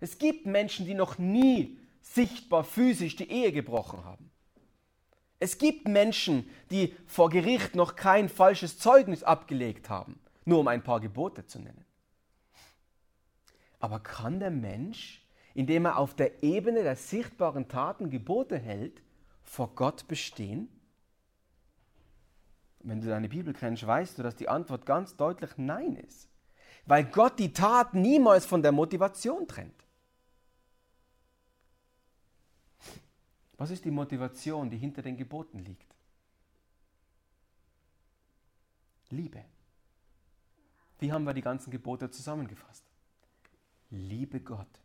Es 0.00 0.16
gibt 0.16 0.46
Menschen, 0.46 0.86
die 0.86 0.94
noch 0.94 1.18
nie 1.18 1.78
sichtbar 2.00 2.64
physisch 2.64 3.14
die 3.14 3.30
Ehe 3.30 3.52
gebrochen 3.52 4.02
haben. 4.02 4.30
Es 5.40 5.58
gibt 5.58 5.86
Menschen, 5.86 6.48
die 6.70 6.96
vor 7.06 7.28
Gericht 7.28 7.74
noch 7.74 7.96
kein 7.96 8.30
falsches 8.30 8.78
Zeugnis 8.78 9.22
abgelegt 9.22 9.90
haben, 9.90 10.18
nur 10.46 10.60
um 10.60 10.68
ein 10.68 10.82
paar 10.82 11.00
Gebote 11.00 11.46
zu 11.46 11.58
nennen. 11.58 11.84
Aber 13.78 14.00
kann 14.00 14.40
der 14.40 14.50
Mensch, 14.50 15.21
indem 15.54 15.84
er 15.84 15.98
auf 15.98 16.14
der 16.14 16.42
Ebene 16.42 16.82
der 16.82 16.96
sichtbaren 16.96 17.68
Taten 17.68 18.10
Gebote 18.10 18.58
hält, 18.58 19.02
vor 19.42 19.74
Gott 19.74 20.06
bestehen? 20.08 20.68
Wenn 22.80 23.00
du 23.00 23.08
deine 23.08 23.28
Bibel 23.28 23.52
kennst, 23.54 23.86
weißt 23.86 24.18
du, 24.18 24.22
dass 24.22 24.36
die 24.36 24.48
Antwort 24.48 24.86
ganz 24.86 25.16
deutlich 25.16 25.50
Nein 25.56 25.96
ist. 25.96 26.28
Weil 26.86 27.04
Gott 27.04 27.38
die 27.38 27.52
Tat 27.52 27.94
niemals 27.94 28.44
von 28.44 28.62
der 28.62 28.72
Motivation 28.72 29.46
trennt. 29.46 29.84
Was 33.56 33.70
ist 33.70 33.84
die 33.84 33.92
Motivation, 33.92 34.68
die 34.68 34.78
hinter 34.78 35.02
den 35.02 35.16
Geboten 35.16 35.60
liegt? 35.60 35.94
Liebe. 39.10 39.44
Wie 40.98 41.12
haben 41.12 41.24
wir 41.24 41.34
die 41.34 41.42
ganzen 41.42 41.70
Gebote 41.70 42.10
zusammengefasst? 42.10 42.84
liebe 43.92 44.40
Gott 44.40 44.81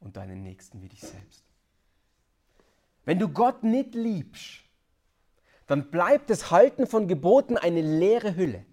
und 0.00 0.16
deinen 0.16 0.42
Nächsten 0.42 0.82
wie 0.82 0.88
dich 0.88 1.00
selbst. 1.00 1.44
Wenn 3.04 3.18
du 3.18 3.28
Gott 3.28 3.62
nicht 3.62 3.94
liebst, 3.94 4.64
dann 5.66 5.90
bleibt 5.90 6.30
das 6.30 6.50
Halten 6.50 6.86
von 6.86 7.08
Geboten 7.08 7.56
eine 7.56 7.80
leere 7.80 8.36
Hülle 8.36 8.64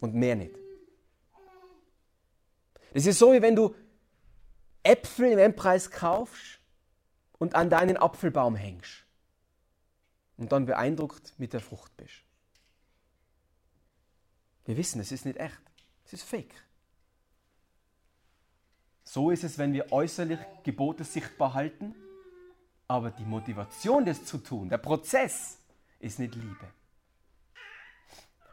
und 0.00 0.14
mehr 0.14 0.36
nicht. 0.36 0.54
Es 2.92 3.06
ist 3.06 3.18
so, 3.18 3.32
wie 3.32 3.42
wenn 3.42 3.56
du 3.56 3.74
Äpfel 4.82 5.32
im 5.32 5.38
Endpreis 5.38 5.90
kaufst 5.90 6.60
und 7.38 7.54
an 7.54 7.68
deinen 7.68 7.96
Apfelbaum 7.96 8.54
hängst 8.54 9.04
und 10.36 10.52
dann 10.52 10.66
beeindruckt 10.66 11.34
mit 11.38 11.52
der 11.52 11.60
Frucht 11.60 11.96
bist. 11.96 12.24
Wir 14.64 14.76
wissen, 14.76 15.00
es 15.00 15.12
ist 15.12 15.24
nicht 15.24 15.38
echt, 15.38 15.60
es 16.04 16.14
ist 16.14 16.22
fake. 16.24 16.65
So 19.08 19.30
ist 19.30 19.44
es, 19.44 19.56
wenn 19.56 19.72
wir 19.72 19.92
äußerlich 19.92 20.40
Gebote 20.64 21.04
sichtbar 21.04 21.54
halten, 21.54 21.94
aber 22.88 23.12
die 23.12 23.24
Motivation, 23.24 24.04
das 24.04 24.24
zu 24.24 24.38
tun, 24.38 24.68
der 24.68 24.78
Prozess, 24.78 25.58
ist 26.00 26.18
nicht 26.18 26.34
Liebe. 26.34 26.68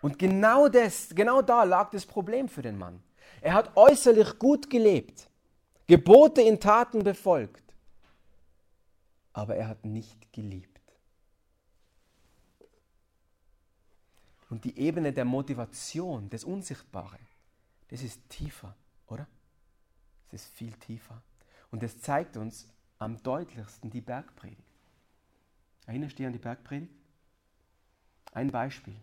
Und 0.02 0.20
genau 0.20 0.68
das, 0.68 1.10
genau 1.10 1.42
da 1.42 1.64
lag 1.64 1.90
das 1.90 2.06
Problem 2.06 2.48
für 2.48 2.62
den 2.62 2.78
Mann. 2.78 3.02
Er 3.42 3.56
hat 3.56 3.76
äußerlich 3.76 4.38
gut 4.38 4.70
gelebt, 4.70 5.28
Gebote 5.88 6.44
in 6.44 6.60
Taten 6.60 7.04
befolgt, 7.04 7.64
aber 9.34 9.56
er 9.56 9.68
hat 9.68 9.84
nicht 9.84 10.32
geliebt. 10.32 10.70
Und 14.52 14.66
die 14.66 14.78
Ebene 14.78 15.12
der 15.12 15.26
Motivation, 15.26 16.30
das 16.30 16.44
Unsichtbare, 16.44 17.18
das 17.88 18.04
ist 18.04 18.30
tiefer, 18.30 18.76
ist 20.34 20.48
viel 20.48 20.74
tiefer. 20.74 21.22
Und 21.72 21.84
es 21.84 22.02
zeigt 22.02 22.38
uns 22.38 22.68
am 23.00 23.22
deutlichsten 23.24 23.90
die 23.90 24.02
Bergpredigt. 24.02 24.62
Erinnerst 25.86 26.14
du 26.14 26.18
dich 26.18 26.28
an 26.28 26.34
die 26.34 26.40
Bergpredigt? 26.40 26.94
Ein 28.32 28.52
Beispiel. 28.52 28.96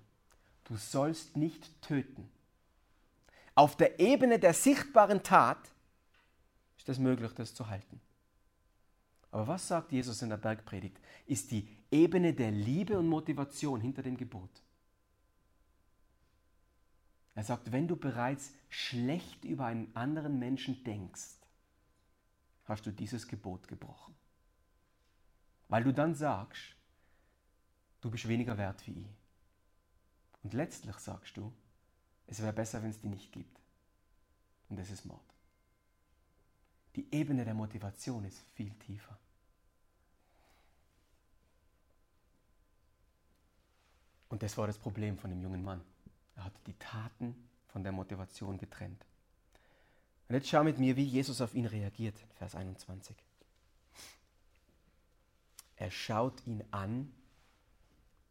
Du 0.64 0.76
sollst 0.76 1.36
nicht 1.36 1.80
töten. 1.82 2.30
Auf 3.54 3.76
der 3.76 4.00
Ebene 4.00 4.38
der 4.38 4.54
sichtbaren 4.54 5.22
Tat 5.22 5.58
ist 6.78 6.88
es 6.88 6.98
möglich, 6.98 7.32
das 7.34 7.54
zu 7.54 7.68
halten. 7.68 8.00
Aber 9.32 9.46
was 9.46 9.68
sagt 9.68 9.92
Jesus 9.92 10.22
in 10.22 10.30
der 10.30 10.36
Bergpredigt? 10.36 10.98
Ist 11.26 11.50
die 11.50 11.68
Ebene 11.90 12.32
der 12.32 12.50
Liebe 12.50 12.98
und 12.98 13.08
Motivation 13.08 13.80
hinter 13.80 14.02
dem 14.02 14.16
Gebot. 14.16 14.50
Er 17.40 17.44
sagt, 17.44 17.72
wenn 17.72 17.88
du 17.88 17.96
bereits 17.96 18.52
schlecht 18.68 19.46
über 19.46 19.64
einen 19.64 19.96
anderen 19.96 20.38
Menschen 20.38 20.84
denkst, 20.84 21.38
hast 22.66 22.84
du 22.84 22.90
dieses 22.90 23.26
Gebot 23.28 23.66
gebrochen. 23.66 24.14
Weil 25.70 25.82
du 25.82 25.94
dann 25.94 26.14
sagst, 26.14 26.76
du 28.02 28.10
bist 28.10 28.28
weniger 28.28 28.58
wert 28.58 28.86
wie 28.86 28.92
ich. 28.92 29.16
Und 30.42 30.52
letztlich 30.52 30.96
sagst 30.96 31.34
du, 31.38 31.50
es 32.26 32.42
wäre 32.42 32.52
besser, 32.52 32.82
wenn 32.82 32.90
es 32.90 33.00
die 33.00 33.08
nicht 33.08 33.32
gibt. 33.32 33.58
Und 34.68 34.78
das 34.78 34.90
ist 34.90 35.06
Mord. 35.06 35.24
Die 36.94 37.10
Ebene 37.10 37.46
der 37.46 37.54
Motivation 37.54 38.22
ist 38.26 38.42
viel 38.52 38.74
tiefer. 38.80 39.18
Und 44.28 44.42
das 44.42 44.58
war 44.58 44.66
das 44.66 44.76
Problem 44.76 45.16
von 45.16 45.30
dem 45.30 45.40
jungen 45.40 45.64
Mann. 45.64 45.80
Er 46.40 46.46
hat 46.46 46.66
die 46.66 46.78
Taten 46.78 47.34
von 47.68 47.82
der 47.82 47.92
Motivation 47.92 48.56
getrennt. 48.56 49.04
Und 50.26 50.36
jetzt 50.36 50.48
schau 50.48 50.64
mit 50.64 50.78
mir, 50.78 50.96
wie 50.96 51.04
Jesus 51.04 51.42
auf 51.42 51.54
ihn 51.54 51.66
reagiert, 51.66 52.16
Vers 52.38 52.54
21. 52.54 53.14
Er 55.76 55.90
schaut 55.90 56.46
ihn 56.46 56.64
an 56.70 57.12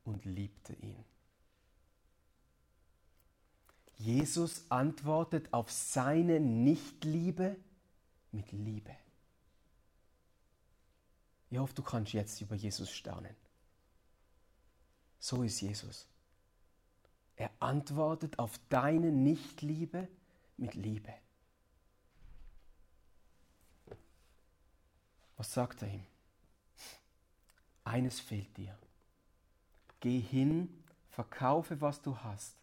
und 0.05 0.25
liebte 0.25 0.73
ihn. 0.73 1.05
Jesus 3.97 4.65
antwortet 4.71 5.53
auf 5.53 5.71
seine 5.71 6.39
Nichtliebe 6.39 7.57
mit 8.31 8.51
Liebe. 8.51 8.95
Ich 11.51 11.59
hoffe, 11.59 11.75
du 11.75 11.83
kannst 11.83 12.13
jetzt 12.13 12.41
über 12.41 12.55
Jesus 12.55 12.91
staunen. 12.91 13.35
So 15.19 15.43
ist 15.43 15.61
Jesus. 15.61 16.08
Er 17.39 17.51
antwortet 17.60 18.38
auf 18.38 18.60
deine 18.67 19.13
Nichtliebe 19.13 20.10
mit 20.58 20.74
Liebe. 20.74 21.13
Was 25.38 25.53
sagt 25.53 25.81
er 25.84 25.88
ihm? 25.88 26.05
Eines 27.86 28.19
fehlt 28.19 28.58
dir. 28.58 28.77
Geh 30.01 30.19
hin, 30.19 30.84
verkaufe, 31.12 31.79
was 31.79 32.01
du 32.01 32.17
hast, 32.17 32.58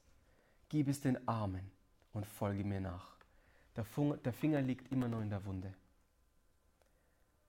gib 0.68 0.88
es 0.88 1.00
den 1.00 1.26
Armen 1.26 1.70
und 2.12 2.26
folge 2.26 2.62
mir 2.62 2.82
nach. 2.82 3.16
Der 3.76 4.32
Finger 4.34 4.60
liegt 4.60 4.92
immer 4.92 5.08
noch 5.08 5.22
in 5.22 5.30
der 5.30 5.46
Wunde. 5.46 5.72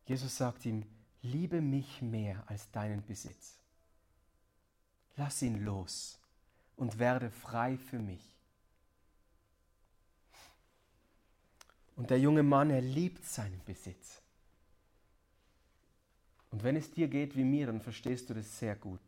Jesus 0.06 0.38
sagt 0.38 0.66
ihm, 0.66 0.86
liebe 1.22 1.60
mich 1.60 2.02
mehr 2.02 2.42
als 2.48 2.72
deinen 2.72 3.06
Besitz. 3.06 3.60
Lass 5.18 5.42
ihn 5.42 5.66
los 5.66 6.22
und 6.78 7.00
werde 7.00 7.30
frei 7.30 7.78
für 7.78 8.00
mich. 8.00 8.22
Und 11.96 12.12
der 12.12 12.20
junge 12.20 12.44
Mann, 12.44 12.70
er 12.70 12.82
liebt 12.82 13.26
seinen 13.26 13.62
Besitz. 13.66 14.22
Und 16.52 16.64
wenn 16.64 16.76
es 16.76 16.92
dir 16.92 17.08
geht 17.08 17.36
wie 17.36 17.44
mir, 17.44 17.66
dann 17.66 17.82
verstehst 17.82 18.30
du 18.30 18.36
das 18.36 18.60
sehr 18.60 18.76
gut. 18.76 19.02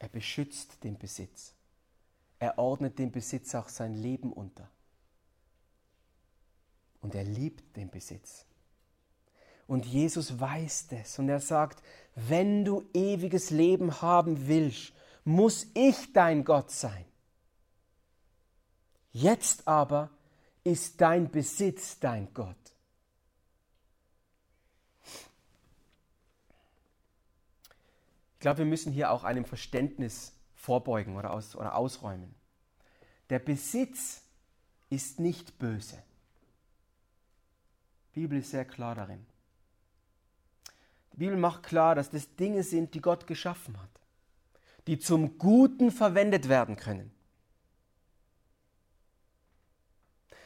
Er 0.00 0.08
beschützt 0.08 0.82
den 0.84 0.98
Besitz. 0.98 1.54
Er 2.40 2.58
ordnet 2.58 2.98
dem 2.98 3.10
Besitz 3.10 3.54
auch 3.54 3.68
sein 3.68 3.94
Leben 3.94 4.32
unter. 4.32 4.68
Und 7.00 7.14
er 7.14 7.24
liebt 7.24 7.76
den 7.76 7.90
Besitz. 7.90 8.44
Und 9.68 9.84
Jesus 9.84 10.40
weiß 10.40 10.88
das. 10.88 11.18
Und 11.18 11.28
er 11.28 11.40
sagt, 11.40 11.82
wenn 12.14 12.64
du 12.64 12.88
ewiges 12.94 13.50
Leben 13.50 14.00
haben 14.00 14.48
willst, 14.48 14.94
muss 15.24 15.66
ich 15.74 16.12
dein 16.14 16.42
Gott 16.42 16.70
sein. 16.70 17.04
Jetzt 19.12 19.68
aber 19.68 20.10
ist 20.64 21.00
dein 21.00 21.30
Besitz 21.30 22.00
dein 22.00 22.32
Gott. 22.32 22.56
Ich 28.34 28.40
glaube, 28.40 28.58
wir 28.58 28.64
müssen 28.64 28.90
hier 28.90 29.10
auch 29.10 29.22
einem 29.22 29.44
Verständnis 29.44 30.32
vorbeugen 30.54 31.16
oder, 31.16 31.32
aus, 31.32 31.54
oder 31.54 31.74
ausräumen. 31.74 32.34
Der 33.28 33.38
Besitz 33.38 34.22
ist 34.88 35.20
nicht 35.20 35.58
böse. 35.58 36.02
Die 38.14 38.20
Bibel 38.20 38.38
ist 38.38 38.50
sehr 38.50 38.64
klar 38.64 38.94
darin. 38.94 39.26
Die 41.18 41.24
Bibel 41.24 41.36
macht 41.36 41.64
klar, 41.64 41.96
dass 41.96 42.10
das 42.10 42.36
Dinge 42.36 42.62
sind, 42.62 42.94
die 42.94 43.00
Gott 43.00 43.26
geschaffen 43.26 43.76
hat, 43.82 43.90
die 44.86 45.00
zum 45.00 45.36
Guten 45.36 45.90
verwendet 45.90 46.48
werden 46.48 46.76
können. 46.76 47.10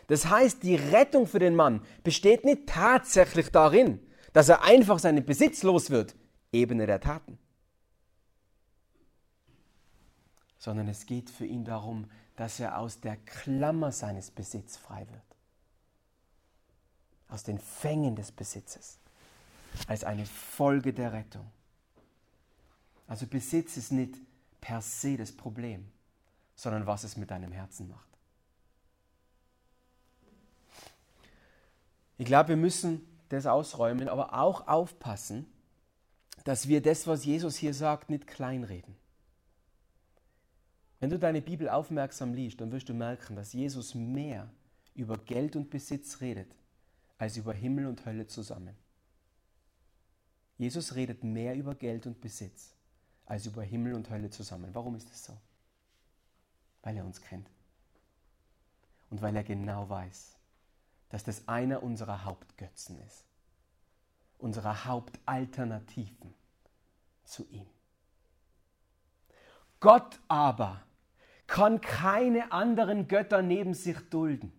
Das 0.06 0.30
heißt, 0.30 0.62
die 0.62 0.76
Rettung 0.76 1.26
für 1.26 1.40
den 1.40 1.54
Mann 1.54 1.82
besteht 2.02 2.46
nicht 2.46 2.66
tatsächlich 2.68 3.50
darin, 3.50 4.00
dass 4.32 4.48
er 4.48 4.62
einfach 4.64 4.98
seinen 4.98 5.26
Besitz 5.26 5.62
los 5.62 5.90
wird, 5.90 6.16
Ebene 6.52 6.86
der 6.86 7.00
Taten. 7.00 7.38
sondern 10.62 10.86
es 10.86 11.06
geht 11.06 11.28
für 11.28 11.44
ihn 11.44 11.64
darum, 11.64 12.08
dass 12.36 12.60
er 12.60 12.78
aus 12.78 13.00
der 13.00 13.16
Klammer 13.16 13.90
seines 13.90 14.30
Besitzes 14.30 14.76
frei 14.76 15.08
wird. 15.10 15.36
Aus 17.26 17.42
den 17.42 17.58
Fängen 17.58 18.14
des 18.14 18.30
Besitzes. 18.30 19.01
Als 19.86 20.04
eine 20.04 20.26
Folge 20.26 20.92
der 20.92 21.12
Rettung. 21.12 21.50
Also 23.06 23.26
Besitz 23.26 23.76
ist 23.76 23.92
nicht 23.92 24.14
per 24.60 24.80
se 24.80 25.16
das 25.16 25.32
Problem, 25.32 25.90
sondern 26.54 26.86
was 26.86 27.04
es 27.04 27.16
mit 27.16 27.30
deinem 27.30 27.52
Herzen 27.52 27.88
macht. 27.88 28.08
Ich 32.18 32.26
glaube, 32.26 32.50
wir 32.50 32.56
müssen 32.56 33.06
das 33.28 33.46
ausräumen, 33.46 34.08
aber 34.08 34.34
auch 34.34 34.68
aufpassen, 34.68 35.46
dass 36.44 36.68
wir 36.68 36.80
das, 36.80 37.06
was 37.06 37.24
Jesus 37.24 37.56
hier 37.56 37.74
sagt, 37.74 38.10
nicht 38.10 38.26
kleinreden. 38.26 38.94
Wenn 41.00 41.10
du 41.10 41.18
deine 41.18 41.42
Bibel 41.42 41.68
aufmerksam 41.68 42.32
liest, 42.32 42.60
dann 42.60 42.70
wirst 42.70 42.88
du 42.88 42.94
merken, 42.94 43.34
dass 43.34 43.52
Jesus 43.52 43.94
mehr 43.94 44.48
über 44.94 45.18
Geld 45.18 45.56
und 45.56 45.68
Besitz 45.68 46.20
redet, 46.20 46.54
als 47.18 47.36
über 47.36 47.52
Himmel 47.52 47.86
und 47.86 48.06
Hölle 48.06 48.26
zusammen. 48.26 48.76
Jesus 50.62 50.94
redet 50.94 51.24
mehr 51.24 51.56
über 51.56 51.74
Geld 51.74 52.06
und 52.06 52.20
Besitz, 52.20 52.72
als 53.26 53.46
über 53.46 53.64
Himmel 53.64 53.94
und 53.94 54.08
Hölle 54.10 54.30
zusammen. 54.30 54.72
Warum 54.72 54.94
ist 54.94 55.10
das 55.10 55.24
so? 55.24 55.36
Weil 56.82 56.96
er 56.96 57.04
uns 57.04 57.20
kennt. 57.20 57.50
Und 59.10 59.20
weil 59.22 59.34
er 59.34 59.42
genau 59.42 59.88
weiß, 59.88 60.36
dass 61.08 61.24
das 61.24 61.48
einer 61.48 61.82
unserer 61.82 62.24
Hauptgötzen 62.24 62.96
ist. 63.00 63.24
Unserer 64.38 64.84
Hauptalternativen 64.84 66.32
zu 67.24 67.44
ihm. 67.48 67.66
Gott 69.80 70.20
aber 70.28 70.84
kann 71.48 71.80
keine 71.80 72.52
anderen 72.52 73.08
Götter 73.08 73.42
neben 73.42 73.74
sich 73.74 73.98
dulden. 74.10 74.52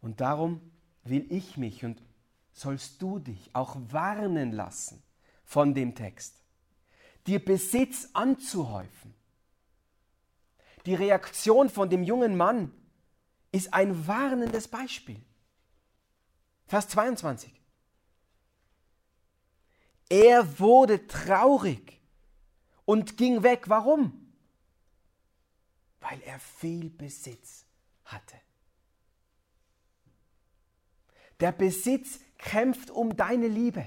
Und 0.00 0.20
darum 0.20 0.71
will 1.04 1.26
ich 1.30 1.56
mich 1.56 1.84
und 1.84 2.02
sollst 2.52 3.00
du 3.00 3.18
dich 3.18 3.50
auch 3.54 3.76
warnen 3.88 4.52
lassen 4.52 5.02
von 5.44 5.74
dem 5.74 5.94
Text, 5.94 6.36
dir 7.26 7.44
Besitz 7.44 8.08
anzuhäufen. 8.12 9.14
Die 10.86 10.94
Reaktion 10.94 11.70
von 11.70 11.88
dem 11.88 12.02
jungen 12.02 12.36
Mann 12.36 12.72
ist 13.52 13.72
ein 13.72 14.06
warnendes 14.06 14.68
Beispiel. 14.68 15.20
Vers 16.66 16.88
22. 16.88 17.52
Er 20.08 20.58
wurde 20.58 21.06
traurig 21.06 22.00
und 22.84 23.16
ging 23.16 23.42
weg. 23.42 23.68
Warum? 23.68 24.32
Weil 26.00 26.20
er 26.22 26.38
viel 26.38 26.90
Besitz 26.90 27.64
hatte. 28.04 28.36
Der 31.42 31.50
Besitz 31.50 32.20
kämpft 32.38 32.92
um 32.92 33.16
deine 33.16 33.48
Liebe. 33.48 33.84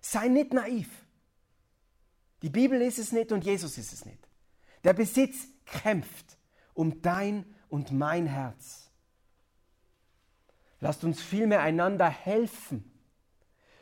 Sei 0.00 0.28
nicht 0.28 0.52
naiv. 0.52 0.88
Die 2.42 2.50
Bibel 2.50 2.80
ist 2.80 3.00
es 3.00 3.10
nicht 3.10 3.32
und 3.32 3.44
Jesus 3.44 3.76
ist 3.78 3.92
es 3.92 4.04
nicht. 4.04 4.28
Der 4.84 4.92
Besitz 4.92 5.48
kämpft 5.66 6.38
um 6.72 7.02
dein 7.02 7.44
und 7.68 7.90
mein 7.90 8.26
Herz. 8.26 8.92
Lasst 10.78 11.02
uns 11.02 11.20
vielmehr 11.20 11.62
einander 11.62 12.08
helfen 12.08 12.88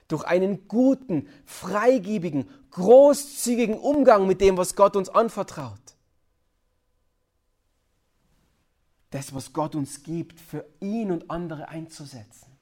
durch 0.08 0.24
einen 0.24 0.68
guten, 0.68 1.28
freigebigen, 1.44 2.48
großzügigen 2.70 3.78
Umgang 3.78 4.26
mit 4.26 4.40
dem, 4.40 4.56
was 4.56 4.74
Gott 4.74 4.96
uns 4.96 5.10
anvertraut. 5.10 5.85
Das, 9.10 9.34
was 9.34 9.52
Gott 9.52 9.74
uns 9.74 10.02
gibt, 10.02 10.40
für 10.40 10.66
ihn 10.80 11.10
und 11.10 11.30
andere 11.30 11.68
einzusetzen. 11.68 12.56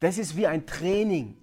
Das 0.00 0.18
ist 0.18 0.36
wie 0.36 0.46
ein 0.46 0.66
Training, 0.66 1.36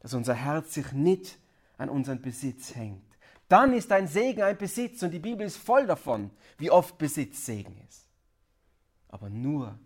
dass 0.00 0.14
unser 0.14 0.34
Herz 0.34 0.74
sich 0.74 0.92
nicht 0.92 1.38
an 1.78 1.88
unseren 1.88 2.20
Besitz 2.20 2.74
hängt. 2.74 3.04
Dann 3.48 3.72
ist 3.72 3.92
ein 3.92 4.08
Segen 4.08 4.42
ein 4.42 4.58
Besitz 4.58 5.02
und 5.02 5.12
die 5.12 5.20
Bibel 5.20 5.46
ist 5.46 5.56
voll 5.56 5.86
davon, 5.86 6.30
wie 6.58 6.70
oft 6.70 6.98
Besitz 6.98 7.46
Segen 7.46 7.76
ist. 7.88 8.08
Aber 9.08 9.30
nur, 9.30 9.78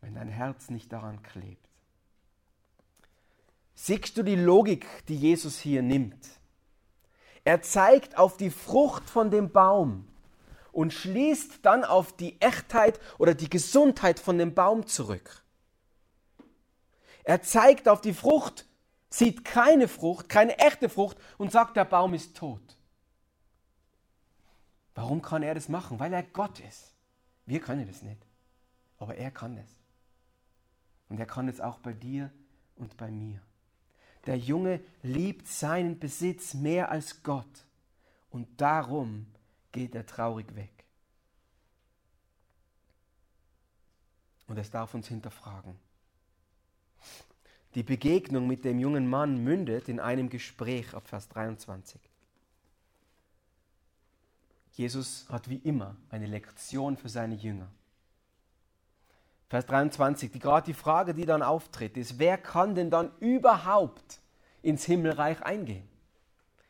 wenn 0.00 0.14
dein 0.14 0.28
Herz 0.28 0.70
nicht 0.70 0.92
daran 0.92 1.22
klebt. 1.22 1.66
Siehst 3.74 4.16
du 4.16 4.22
die 4.22 4.36
Logik, 4.36 4.86
die 5.08 5.16
Jesus 5.16 5.58
hier 5.58 5.82
nimmt? 5.82 6.26
Er 7.44 7.60
zeigt 7.60 8.16
auf 8.16 8.36
die 8.38 8.50
Frucht 8.50 9.08
von 9.08 9.30
dem 9.30 9.50
Baum 9.52 10.08
und 10.76 10.92
schließt 10.92 11.64
dann 11.64 11.84
auf 11.84 12.14
die 12.14 12.38
Echtheit 12.38 13.00
oder 13.16 13.34
die 13.34 13.48
Gesundheit 13.48 14.20
von 14.20 14.36
dem 14.36 14.54
Baum 14.54 14.86
zurück. 14.86 15.42
Er 17.24 17.40
zeigt 17.40 17.88
auf 17.88 18.02
die 18.02 18.12
Frucht, 18.12 18.66
sieht 19.08 19.42
keine 19.42 19.88
Frucht, 19.88 20.28
keine 20.28 20.58
echte 20.58 20.90
Frucht 20.90 21.16
und 21.38 21.50
sagt, 21.50 21.78
der 21.78 21.86
Baum 21.86 22.12
ist 22.12 22.36
tot. 22.36 22.76
Warum 24.94 25.22
kann 25.22 25.42
er 25.42 25.54
das 25.54 25.70
machen? 25.70 25.98
Weil 25.98 26.12
er 26.12 26.22
Gott 26.22 26.60
ist. 26.60 26.92
Wir 27.46 27.60
können 27.60 27.86
das 27.86 28.02
nicht. 28.02 28.20
Aber 28.98 29.14
er 29.14 29.30
kann 29.30 29.56
es. 29.56 29.70
Und 31.08 31.18
er 31.18 31.26
kann 31.26 31.48
es 31.48 31.58
auch 31.58 31.78
bei 31.78 31.94
dir 31.94 32.30
und 32.74 32.98
bei 32.98 33.10
mir. 33.10 33.40
Der 34.26 34.36
Junge 34.36 34.80
liebt 35.02 35.48
seinen 35.48 35.98
Besitz 35.98 36.52
mehr 36.52 36.90
als 36.90 37.22
Gott 37.22 37.64
und 38.28 38.60
darum 38.60 39.26
geht 39.76 39.94
er 39.94 40.06
traurig 40.06 40.54
weg. 40.54 40.72
Und 44.46 44.56
es 44.56 44.70
darf 44.70 44.94
uns 44.94 45.06
hinterfragen. 45.08 45.76
Die 47.74 47.82
Begegnung 47.82 48.46
mit 48.46 48.64
dem 48.64 48.78
jungen 48.78 49.06
Mann 49.06 49.44
mündet 49.44 49.90
in 49.90 50.00
einem 50.00 50.30
Gespräch 50.30 50.94
ab 50.94 51.06
Vers 51.06 51.28
23. 51.28 52.00
Jesus 54.72 55.26
hat 55.28 55.50
wie 55.50 55.56
immer 55.56 55.96
eine 56.08 56.26
Lektion 56.26 56.96
für 56.96 57.10
seine 57.10 57.34
Jünger. 57.34 57.68
Vers 59.50 59.66
23, 59.66 60.32
die, 60.32 60.38
gerade 60.38 60.64
die 60.64 60.74
Frage, 60.74 61.12
die 61.12 61.26
dann 61.26 61.42
auftritt, 61.42 61.98
ist, 61.98 62.18
wer 62.18 62.38
kann 62.38 62.74
denn 62.74 62.90
dann 62.90 63.10
überhaupt 63.20 64.20
ins 64.62 64.86
Himmelreich 64.86 65.42
eingehen? 65.42 65.86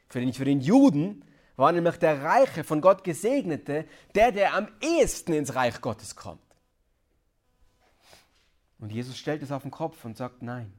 Für 0.08 0.18
den, 0.18 0.32
für 0.34 0.44
den 0.44 0.60
Juden 0.60 1.22
war 1.56 1.72
nämlich 1.72 1.96
der 1.96 2.22
Reiche, 2.22 2.64
von 2.64 2.80
Gott 2.80 3.02
Gesegnete, 3.02 3.86
der, 4.14 4.32
der 4.32 4.54
am 4.54 4.68
ehesten 4.80 5.32
ins 5.32 5.54
Reich 5.54 5.80
Gottes 5.80 6.14
kommt. 6.14 6.40
Und 8.78 8.92
Jesus 8.92 9.16
stellt 9.16 9.42
es 9.42 9.52
auf 9.52 9.62
den 9.62 9.70
Kopf 9.70 10.04
und 10.04 10.16
sagt, 10.16 10.42
nein. 10.42 10.72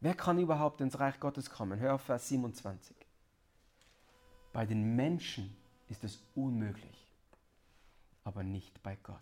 Wer 0.00 0.14
kann 0.14 0.38
überhaupt 0.38 0.80
ins 0.80 0.98
Reich 0.98 1.20
Gottes 1.20 1.50
kommen? 1.50 1.78
Hör 1.78 1.94
auf 1.94 2.02
Vers 2.02 2.28
27. 2.28 2.96
Bei 4.52 4.66
den 4.66 4.96
Menschen 4.96 5.56
ist 5.88 6.02
es 6.02 6.20
unmöglich, 6.34 7.06
aber 8.24 8.42
nicht 8.42 8.82
bei 8.82 8.96
Gott. 9.04 9.16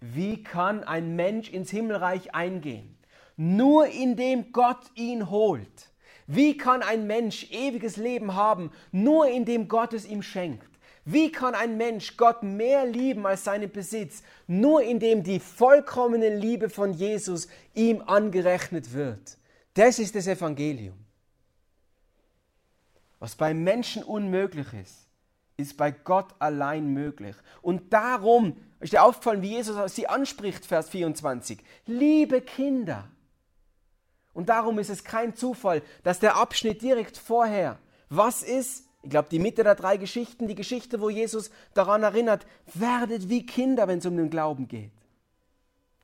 Wie 0.00 0.42
kann 0.42 0.84
ein 0.84 1.16
Mensch 1.16 1.50
ins 1.50 1.70
Himmelreich 1.70 2.34
eingehen? 2.34 2.96
Nur 3.36 3.86
indem 3.88 4.52
Gott 4.52 4.90
ihn 4.94 5.28
holt. 5.28 5.90
Wie 6.26 6.56
kann 6.56 6.82
ein 6.82 7.06
Mensch 7.06 7.50
ewiges 7.50 7.96
Leben 7.96 8.34
haben? 8.34 8.70
Nur 8.92 9.28
indem 9.28 9.68
Gott 9.68 9.92
es 9.92 10.06
ihm 10.06 10.22
schenkt. 10.22 10.68
Wie 11.04 11.30
kann 11.30 11.54
ein 11.54 11.76
Mensch 11.76 12.16
Gott 12.16 12.42
mehr 12.42 12.84
lieben 12.84 13.26
als 13.26 13.44
seinen 13.44 13.70
Besitz? 13.70 14.24
Nur 14.48 14.82
indem 14.82 15.22
die 15.22 15.38
vollkommene 15.38 16.36
Liebe 16.36 16.68
von 16.68 16.92
Jesus 16.92 17.46
ihm 17.74 18.02
angerechnet 18.02 18.92
wird. 18.92 19.38
Das 19.74 20.00
ist 20.00 20.16
das 20.16 20.26
Evangelium. 20.26 20.96
Was 23.20 23.36
beim 23.36 23.62
Menschen 23.62 24.02
unmöglich 24.02 24.66
ist, 24.72 25.06
ist 25.56 25.76
bei 25.76 25.92
Gott 25.92 26.34
allein 26.40 26.92
möglich. 26.92 27.36
Und 27.62 27.92
darum 27.92 28.56
ist 28.80 28.92
dir 28.92 29.04
aufgefallen, 29.04 29.42
wie 29.42 29.50
Jesus 29.50 29.94
sie 29.94 30.08
anspricht, 30.08 30.66
Vers 30.66 30.90
24. 30.90 31.62
Liebe 31.86 32.40
Kinder. 32.40 33.08
Und 34.36 34.50
darum 34.50 34.78
ist 34.78 34.90
es 34.90 35.02
kein 35.02 35.34
Zufall, 35.34 35.82
dass 36.02 36.20
der 36.20 36.36
Abschnitt 36.36 36.82
direkt 36.82 37.16
vorher, 37.16 37.78
was 38.10 38.42
ist, 38.42 38.84
ich 39.02 39.08
glaube, 39.08 39.30
die 39.30 39.38
Mitte 39.38 39.64
der 39.64 39.74
drei 39.74 39.96
Geschichten, 39.96 40.46
die 40.46 40.54
Geschichte, 40.54 41.00
wo 41.00 41.08
Jesus 41.08 41.50
daran 41.72 42.02
erinnert, 42.02 42.46
werdet 42.74 43.30
wie 43.30 43.46
Kinder, 43.46 43.88
wenn 43.88 43.96
es 43.96 44.04
um 44.04 44.14
den 44.14 44.28
Glauben 44.28 44.68
geht. 44.68 44.92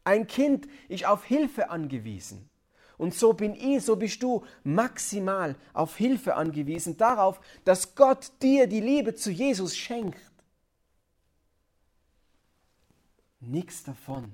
Ein 0.04 0.26
Kind 0.26 0.66
ist 0.88 1.04
auf 1.04 1.26
Hilfe 1.26 1.68
angewiesen. 1.68 2.48
Und 2.96 3.12
so 3.12 3.34
bin 3.34 3.54
ich, 3.54 3.84
so 3.84 3.96
bist 3.96 4.22
du 4.22 4.46
maximal 4.64 5.54
auf 5.74 5.96
Hilfe 5.96 6.34
angewiesen, 6.34 6.96
darauf, 6.96 7.38
dass 7.66 7.94
Gott 7.94 8.32
dir 8.40 8.66
die 8.66 8.80
Liebe 8.80 9.14
zu 9.14 9.30
Jesus 9.30 9.76
schenkt. 9.76 10.22
Nichts 13.40 13.84
davon 13.84 14.32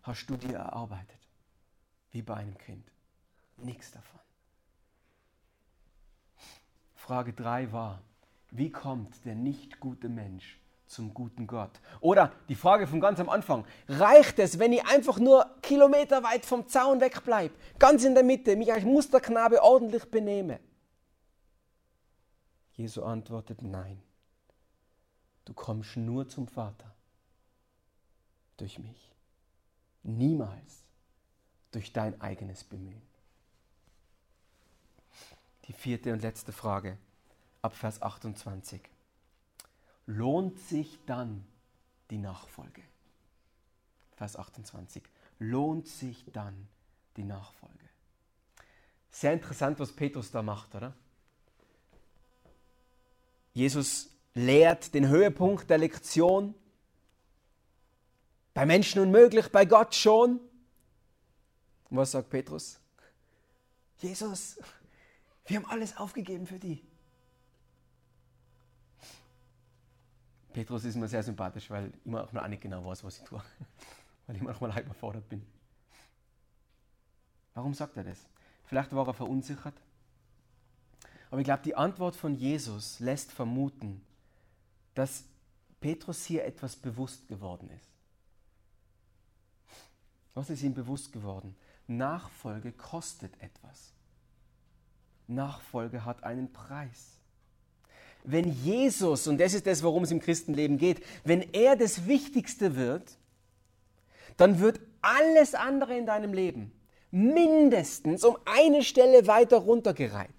hast 0.00 0.30
du 0.30 0.38
dir 0.38 0.54
erarbeitet, 0.54 1.15
wie 2.16 2.22
bei 2.22 2.34
einem 2.36 2.56
Kind. 2.56 2.90
Nichts 3.58 3.92
davon. 3.92 4.20
Frage 6.94 7.34
3 7.34 7.72
war, 7.72 8.00
wie 8.50 8.72
kommt 8.72 9.22
der 9.26 9.34
nicht 9.34 9.80
gute 9.80 10.08
Mensch 10.08 10.58
zum 10.86 11.12
guten 11.12 11.46
Gott? 11.46 11.78
Oder 12.00 12.32
die 12.48 12.54
Frage 12.54 12.86
von 12.86 13.00
ganz 13.00 13.20
am 13.20 13.28
Anfang, 13.28 13.66
reicht 13.86 14.38
es, 14.38 14.58
wenn 14.58 14.72
ich 14.72 14.86
einfach 14.86 15.18
nur 15.18 15.44
kilometerweit 15.60 16.46
vom 16.46 16.66
Zaun 16.66 17.02
wegbleibe, 17.02 17.54
ganz 17.78 18.02
in 18.02 18.14
der 18.14 18.24
Mitte, 18.24 18.56
mich 18.56 18.72
als 18.72 18.84
Musterknabe 18.84 19.62
ordentlich 19.62 20.10
benehme? 20.10 20.58
Jesu 22.72 23.02
antwortet, 23.02 23.60
nein, 23.60 24.02
du 25.44 25.52
kommst 25.52 25.98
nur 25.98 26.26
zum 26.28 26.48
Vater 26.48 26.94
durch 28.56 28.78
mich. 28.78 29.12
Niemals 30.02 30.85
durch 31.76 31.92
dein 31.92 32.18
eigenes 32.22 32.64
Bemühen. 32.64 33.02
Die 35.66 35.74
vierte 35.74 36.10
und 36.10 36.22
letzte 36.22 36.50
Frage 36.50 36.96
ab 37.60 37.76
Vers 37.76 38.00
28. 38.00 38.80
Lohnt 40.06 40.58
sich 40.58 40.98
dann 41.04 41.46
die 42.08 42.16
Nachfolge? 42.16 42.80
Vers 44.16 44.36
28. 44.36 45.02
Lohnt 45.38 45.86
sich 45.86 46.24
dann 46.32 46.66
die 47.18 47.24
Nachfolge? 47.24 47.74
Sehr 49.10 49.34
interessant, 49.34 49.78
was 49.78 49.92
Petrus 49.92 50.30
da 50.30 50.40
macht, 50.40 50.74
oder? 50.74 50.94
Jesus 53.52 54.08
lehrt 54.32 54.94
den 54.94 55.08
Höhepunkt 55.08 55.68
der 55.68 55.76
Lektion 55.76 56.54
bei 58.54 58.64
Menschen 58.64 59.02
unmöglich, 59.02 59.52
bei 59.52 59.66
Gott 59.66 59.94
schon. 59.94 60.40
Und 61.90 61.96
was 61.96 62.10
sagt 62.10 62.30
Petrus? 62.30 62.78
Jesus, 63.98 64.58
wir 65.46 65.56
haben 65.56 65.66
alles 65.66 65.96
aufgegeben 65.96 66.46
für 66.46 66.58
die. 66.58 66.82
Petrus 70.52 70.84
ist 70.84 70.96
mir 70.96 71.08
sehr 71.08 71.22
sympathisch, 71.22 71.68
weil 71.70 71.88
ich 71.88 72.06
immer 72.06 72.24
auch 72.24 72.32
noch 72.32 72.48
nicht 72.48 72.62
genau 72.62 72.84
weiß, 72.84 73.04
was 73.04 73.18
ich 73.18 73.24
tue. 73.24 73.42
weil 74.26 74.36
ich 74.36 74.42
manchmal 74.42 74.74
halb 74.74 74.86
überfordert 74.86 75.28
bin. 75.28 75.46
Warum 77.54 77.74
sagt 77.74 77.96
er 77.96 78.04
das? 78.04 78.26
Vielleicht 78.64 78.92
war 78.94 79.06
er 79.06 79.14
verunsichert. 79.14 79.74
Aber 81.30 81.40
ich 81.40 81.44
glaube, 81.44 81.62
die 81.62 81.74
Antwort 81.74 82.16
von 82.16 82.34
Jesus 82.34 83.00
lässt 83.00 83.32
vermuten, 83.32 84.04
dass 84.94 85.24
Petrus 85.80 86.24
hier 86.24 86.44
etwas 86.44 86.76
bewusst 86.76 87.28
geworden 87.28 87.70
ist. 87.70 87.90
Was 90.34 90.50
ist 90.50 90.62
ihm 90.62 90.74
bewusst 90.74 91.12
geworden? 91.12 91.56
Nachfolge 91.86 92.72
kostet 92.72 93.32
etwas. 93.40 93.92
Nachfolge 95.28 96.04
hat 96.04 96.24
einen 96.24 96.52
Preis. 96.52 97.20
Wenn 98.24 98.52
Jesus, 98.64 99.28
und 99.28 99.38
das 99.38 99.54
ist 99.54 99.66
das, 99.66 99.82
worum 99.82 100.02
es 100.02 100.10
im 100.10 100.20
Christenleben 100.20 100.78
geht, 100.78 101.04
wenn 101.24 101.42
er 101.52 101.76
das 101.76 102.06
Wichtigste 102.06 102.74
wird, 102.74 103.16
dann 104.36 104.58
wird 104.58 104.80
alles 105.00 105.54
andere 105.54 105.96
in 105.96 106.06
deinem 106.06 106.32
Leben 106.32 106.72
mindestens 107.10 108.24
um 108.24 108.36
eine 108.44 108.82
Stelle 108.82 109.26
weiter 109.26 109.58
runtergereiht. 109.58 110.30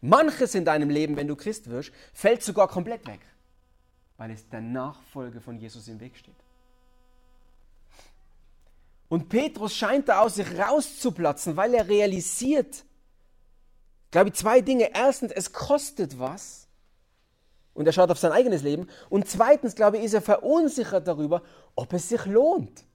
Manches 0.00 0.54
in 0.54 0.64
deinem 0.64 0.90
Leben, 0.90 1.16
wenn 1.16 1.28
du 1.28 1.36
Christ 1.36 1.70
wirst, 1.70 1.92
fällt 2.12 2.42
sogar 2.42 2.68
komplett 2.68 3.06
weg, 3.06 3.20
weil 4.16 4.32
es 4.32 4.48
der 4.48 4.60
Nachfolge 4.60 5.40
von 5.40 5.56
Jesus 5.58 5.86
im 5.86 6.00
Weg 6.00 6.16
steht. 6.16 6.34
Und 9.12 9.28
Petrus 9.28 9.76
scheint 9.76 10.08
da 10.08 10.20
aus 10.20 10.36
sich 10.36 10.58
rauszuplatzen, 10.58 11.54
weil 11.54 11.74
er 11.74 11.86
realisiert, 11.86 12.82
glaube 14.10 14.30
ich, 14.30 14.36
zwei 14.36 14.62
Dinge. 14.62 14.90
Erstens, 14.94 15.32
es 15.32 15.52
kostet 15.52 16.18
was. 16.18 16.66
Und 17.74 17.84
er 17.84 17.92
schaut 17.92 18.10
auf 18.10 18.18
sein 18.18 18.32
eigenes 18.32 18.62
Leben. 18.62 18.88
Und 19.10 19.28
zweitens, 19.28 19.74
glaube 19.74 19.98
ich, 19.98 20.04
ist 20.04 20.14
er 20.14 20.22
verunsichert 20.22 21.06
darüber, 21.06 21.42
ob 21.74 21.92
es 21.92 22.08
sich 22.08 22.24
lohnt. 22.24 22.86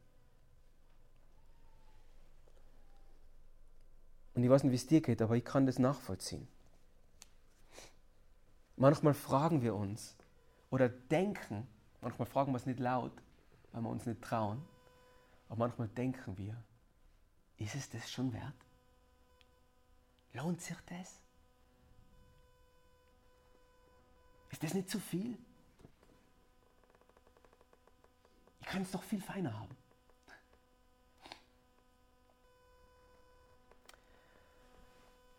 Und 4.34 4.44
ich 4.44 4.50
weiß 4.50 4.64
nicht, 4.64 4.72
wie 4.72 4.78
es 4.78 4.88
dir 4.88 5.02
geht, 5.02 5.22
aber 5.22 5.36
ich 5.36 5.46
kann 5.46 5.68
das 5.68 5.78
nachvollziehen. 5.78 6.48
Manchmal 8.76 9.14
fragen 9.14 9.62
wir 9.62 9.76
uns 9.76 10.16
oder 10.72 10.90
denken, 10.90 11.68
manchmal 12.02 12.26
fragen 12.26 12.54
wir 12.54 12.58
es 12.58 12.66
nicht 12.66 12.80
laut, 12.80 13.12
weil 13.72 13.84
wir 13.84 13.90
uns 13.90 14.08
nicht 14.08 14.24
trauen, 14.24 14.66
aber 15.50 15.60
manchmal 15.60 15.88
denken 15.90 16.38
wir, 16.38 16.56
ist 17.58 17.76
es 17.76 17.90
das 17.90 18.12
schon 18.12 18.34
wert? 18.34 18.54
Lohnt 20.34 20.62
sich 20.62 20.78
das? 20.88 21.20
Ist 24.52 24.64
das 24.64 24.74
nicht 24.74 24.90
zu 24.90 25.00
viel? 25.00 25.38
Ich 28.62 28.68
kann 28.68 28.82
es 28.82 28.92
doch 28.92 29.04
viel 29.04 29.22
feiner 29.22 29.58
haben. 29.58 29.76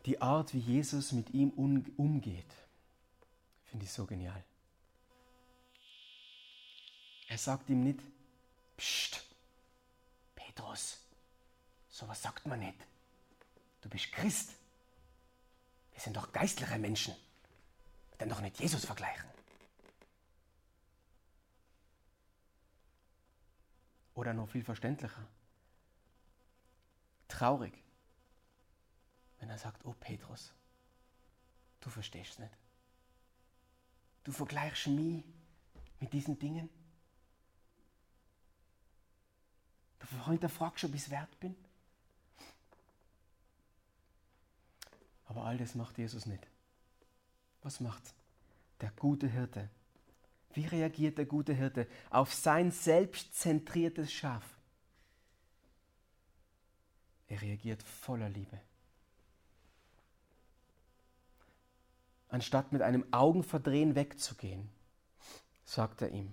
Die 0.06 0.20
Art, 0.22 0.54
wie 0.54 0.58
Jesus 0.58 1.12
mit 1.12 1.30
ihm 1.30 1.50
umgeht, 1.50 2.54
finde 3.66 3.84
ich 3.84 3.92
so 3.92 4.06
genial. 4.06 4.42
Er 7.28 7.36
sagt 7.36 7.68
ihm 7.68 7.84
nicht, 7.84 8.00
Psst, 8.78 9.27
Petrus, 10.58 10.98
sowas 11.88 12.20
sagt 12.20 12.44
man 12.46 12.58
nicht. 12.58 12.84
Du 13.80 13.88
bist 13.88 14.10
Christ. 14.10 14.50
Wir 15.92 16.00
sind 16.00 16.16
doch 16.16 16.32
geistliche 16.32 16.78
Menschen. 16.78 17.14
Wir 18.10 18.18
können 18.18 18.30
doch 18.30 18.40
nicht 18.40 18.58
Jesus 18.58 18.84
vergleichen. 18.84 19.30
Oder 24.14 24.34
noch 24.34 24.48
viel 24.48 24.64
verständlicher. 24.64 25.24
Traurig, 27.28 27.74
wenn 29.38 29.50
er 29.50 29.58
sagt, 29.58 29.84
oh 29.84 29.94
Petrus, 30.00 30.52
du 31.78 31.88
verstehst 31.88 32.32
es 32.32 32.38
nicht. 32.40 32.56
Du 34.24 34.32
vergleichst 34.32 34.88
mich 34.88 35.24
mit 36.00 36.12
diesen 36.12 36.36
Dingen. 36.36 36.68
Du 39.98 40.30
hinterfragst, 40.30 40.84
ob 40.84 40.94
ich 40.94 41.02
es 41.02 41.10
wert 41.10 41.40
bin. 41.40 41.54
Aber 45.26 45.44
all 45.44 45.58
das 45.58 45.74
macht 45.74 45.98
Jesus 45.98 46.26
nicht. 46.26 46.46
Was 47.62 47.80
macht 47.80 48.02
der 48.80 48.90
gute 48.92 49.28
Hirte? 49.28 49.68
Wie 50.54 50.66
reagiert 50.66 51.18
der 51.18 51.26
gute 51.26 51.52
Hirte 51.52 51.86
auf 52.10 52.32
sein 52.32 52.70
selbstzentriertes 52.70 54.12
Schaf? 54.12 54.44
Er 57.28 57.42
reagiert 57.42 57.82
voller 57.82 58.30
Liebe. 58.30 58.58
Anstatt 62.30 62.72
mit 62.72 62.82
einem 62.82 63.06
Augenverdrehen 63.12 63.94
wegzugehen, 63.94 64.68
sagt 65.64 66.02
er 66.02 66.10
ihm, 66.10 66.32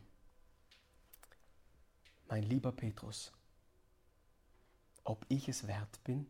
mein 2.27 2.43
lieber 2.43 2.71
Petrus, 2.71 3.31
ob 5.05 5.25
ich 5.29 5.47
es 5.47 5.65
wert 5.67 6.03
bin? 6.03 6.27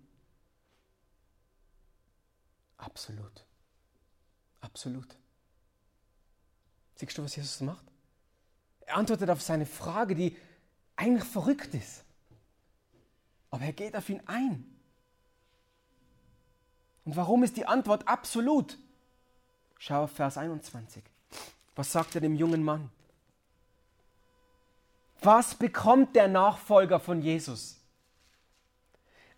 Absolut. 2.77 3.45
Absolut. 4.61 5.17
Siehst 6.95 7.17
du, 7.17 7.23
was 7.23 7.35
Jesus 7.35 7.61
macht? 7.61 7.85
Er 8.81 8.97
antwortet 8.97 9.29
auf 9.29 9.41
seine 9.41 9.65
Frage, 9.65 10.15
die 10.15 10.37
eigentlich 10.95 11.27
verrückt 11.27 11.73
ist. 11.73 12.03
Aber 13.49 13.63
er 13.63 13.73
geht 13.73 13.95
auf 13.95 14.07
ihn 14.09 14.21
ein. 14.27 14.65
Und 17.05 17.15
warum 17.15 17.43
ist 17.43 17.57
die 17.57 17.65
Antwort 17.65 18.07
absolut? 18.07 18.77
Schau 19.77 20.03
auf 20.03 20.11
Vers 20.11 20.37
21. 20.37 21.03
Was 21.75 21.91
sagt 21.91 22.15
er 22.15 22.21
dem 22.21 22.35
jungen 22.35 22.63
Mann? 22.63 22.89
Was 25.21 25.55
bekommt 25.55 26.15
der 26.15 26.27
Nachfolger 26.27 26.99
von 26.99 27.21
Jesus? 27.21 27.79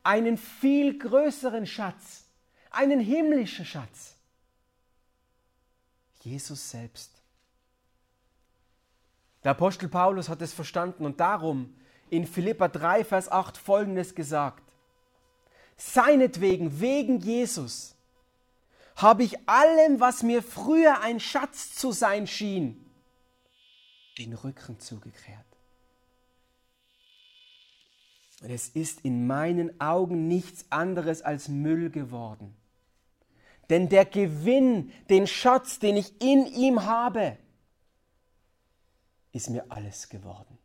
Einen 0.08 0.38
viel 0.38 0.98
größeren 0.98 1.66
Schatz, 1.66 2.24
einen 2.72 3.02
himmlischen 3.02 3.66
Schatz. 3.66 4.16
Jesus 6.22 6.72
selbst. 6.72 7.12
Der 9.44 9.52
Apostel 9.52 9.90
Paulus 9.90 10.30
hat 10.30 10.42
es 10.42 10.54
verstanden 10.54 11.06
und 11.06 11.20
darum 11.20 11.76
in 12.10 12.26
Philippa 12.26 12.70
3, 12.70 13.04
Vers 13.04 13.30
8 13.30 13.58
folgendes 13.58 14.16
gesagt. 14.16 14.64
Seinetwegen, 15.76 16.80
wegen 16.80 17.20
Jesus, 17.20 17.94
habe 18.96 19.24
ich 19.24 19.50
allem, 19.50 20.00
was 20.00 20.24
mir 20.24 20.42
früher 20.42 21.02
ein 21.02 21.20
Schatz 21.20 21.76
zu 21.76 21.92
sein 21.92 22.28
schien, 22.28 22.90
den 24.18 24.34
Rücken 24.36 24.80
zugekehrt. 24.80 25.47
Und 28.42 28.52
es 28.52 28.70
ist 28.70 29.02
in 29.02 29.26
meinen 29.26 29.82
Augen 29.82 30.28
nichts 30.28 30.66
anderes 30.70 31.22
als 31.22 31.48
Müll 31.48 31.90
geworden. 31.90 32.56
Denn 33.70 33.90
der 33.90 34.06
Gewinn, 34.06 34.92
den 35.10 35.28
Schatz, 35.28 35.80
den 35.80 35.98
ich 35.98 36.22
in 36.22 36.46
ihm 36.46 36.86
habe, 36.86 37.38
ist 39.34 39.50
mir 39.50 39.66
alles 39.70 40.08
geworden. 40.08 40.58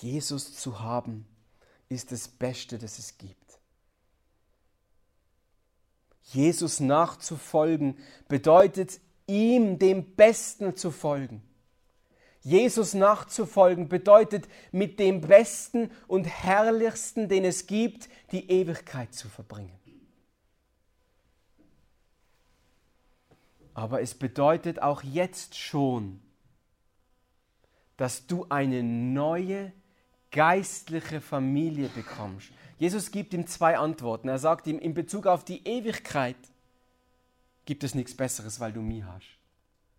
Jesus 0.00 0.54
zu 0.54 0.80
haben, 0.80 1.26
ist 1.88 2.10
das 2.10 2.26
Beste, 2.26 2.78
das 2.78 2.98
es 2.98 3.18
gibt. 3.18 3.38
Jesus 6.22 6.80
nachzufolgen 6.80 7.98
bedeutet 8.26 9.00
ihm, 9.26 9.78
dem 9.78 10.16
Besten 10.16 10.76
zu 10.76 10.90
folgen. 10.90 11.42
Jesus 12.42 12.94
nachzufolgen 12.94 13.88
bedeutet 13.88 14.48
mit 14.72 14.98
dem 14.98 15.20
Besten 15.20 15.90
und 16.08 16.24
Herrlichsten, 16.24 17.28
den 17.28 17.44
es 17.44 17.66
gibt, 17.66 18.08
die 18.32 18.50
Ewigkeit 18.50 19.14
zu 19.14 19.28
verbringen. 19.28 19.78
Aber 23.74 24.02
es 24.02 24.14
bedeutet 24.14 24.82
auch 24.82 25.02
jetzt 25.02 25.56
schon, 25.56 26.20
dass 27.96 28.26
du 28.26 28.46
eine 28.48 28.82
neue 28.82 29.72
geistliche 30.30 31.20
Familie 31.20 31.88
bekommst. 31.88 32.50
Jesus 32.78 33.10
gibt 33.10 33.32
ihm 33.32 33.46
zwei 33.46 33.78
Antworten. 33.78 34.28
Er 34.28 34.38
sagt 34.38 34.66
ihm, 34.66 34.78
in 34.78 34.94
Bezug 34.94 35.26
auf 35.26 35.44
die 35.44 35.66
Ewigkeit 35.66 36.36
gibt 37.64 37.84
es 37.84 37.94
nichts 37.94 38.16
Besseres, 38.16 38.58
weil 38.58 38.72
du 38.72 38.80
mich 38.80 39.04
hast 39.04 39.38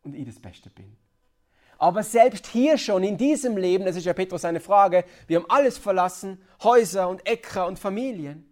und 0.04 0.16
ich 0.16 0.26
das 0.26 0.40
Beste 0.40 0.70
bin. 0.70 0.98
Aber 1.78 2.04
selbst 2.04 2.48
hier 2.48 2.78
schon, 2.78 3.04
in 3.04 3.18
diesem 3.18 3.58
Leben, 3.58 3.86
das 3.86 3.96
ist 3.96 4.06
ja 4.06 4.14
Petrus 4.14 4.46
eine 4.46 4.60
Frage, 4.60 5.06
wir 5.28 5.38
haben 5.38 5.50
alles 5.50 5.78
verlassen, 5.78 6.42
Häuser 6.64 7.10
und 7.10 7.26
Äcker 7.28 7.68
und 7.68 7.80
Familien. 7.80 8.50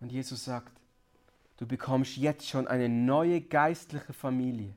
Und 0.00 0.12
Jesus 0.12 0.44
sagt, 0.44 0.72
du 1.56 1.66
bekommst 1.66 2.16
jetzt 2.16 2.48
schon 2.48 2.68
eine 2.68 2.88
neue 2.88 3.40
geistliche 3.40 4.12
Familie. 4.12 4.74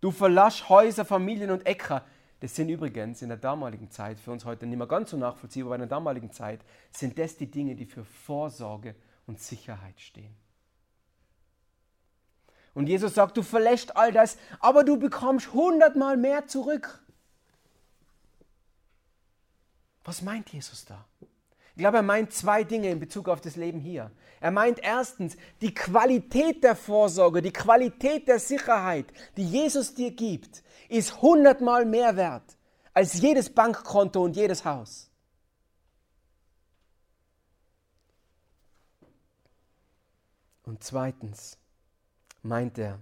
Du 0.00 0.10
verlässt 0.10 0.68
Häuser, 0.68 1.04
Familien 1.04 1.50
und 1.50 1.66
Äcker. 1.66 2.04
Das 2.40 2.54
sind 2.54 2.68
übrigens 2.68 3.22
in 3.22 3.28
der 3.28 3.38
damaligen 3.38 3.90
Zeit, 3.90 4.20
für 4.20 4.30
uns 4.30 4.44
heute 4.44 4.66
nicht 4.66 4.78
mehr 4.78 4.86
ganz 4.86 5.10
so 5.10 5.16
nachvollziehbar, 5.16 5.68
aber 5.68 5.74
in 5.76 5.88
der 5.88 5.88
damaligen 5.88 6.30
Zeit 6.30 6.60
sind 6.92 7.18
das 7.18 7.36
die 7.36 7.50
Dinge, 7.50 7.74
die 7.74 7.86
für 7.86 8.04
Vorsorge 8.04 8.94
und 9.26 9.40
Sicherheit 9.40 9.98
stehen. 10.00 10.34
Und 12.76 12.88
Jesus 12.88 13.14
sagt, 13.14 13.38
du 13.38 13.42
verlässt 13.42 13.96
all 13.96 14.12
das, 14.12 14.36
aber 14.60 14.84
du 14.84 14.98
bekommst 14.98 15.54
hundertmal 15.54 16.18
mehr 16.18 16.46
zurück. 16.46 17.02
Was 20.04 20.20
meint 20.20 20.50
Jesus 20.50 20.84
da? 20.84 21.06
Ich 21.70 21.78
glaube, 21.78 21.96
er 21.96 22.02
meint 22.02 22.34
zwei 22.34 22.64
Dinge 22.64 22.90
in 22.90 23.00
Bezug 23.00 23.30
auf 23.30 23.40
das 23.40 23.56
Leben 23.56 23.80
hier. 23.80 24.10
Er 24.40 24.50
meint 24.50 24.78
erstens 24.80 25.38
die 25.62 25.72
Qualität 25.72 26.62
der 26.62 26.76
Vorsorge, 26.76 27.40
die 27.40 27.50
Qualität 27.50 28.28
der 28.28 28.38
Sicherheit, 28.38 29.06
die 29.38 29.48
Jesus 29.48 29.94
dir 29.94 30.10
gibt, 30.10 30.62
ist 30.90 31.22
hundertmal 31.22 31.86
mehr 31.86 32.14
wert 32.16 32.58
als 32.92 33.14
jedes 33.14 33.48
Bankkonto 33.48 34.22
und 34.22 34.36
jedes 34.36 34.66
Haus. 34.66 35.10
Und 40.64 40.84
zweitens 40.84 41.56
meint 42.46 42.78
er 42.78 43.00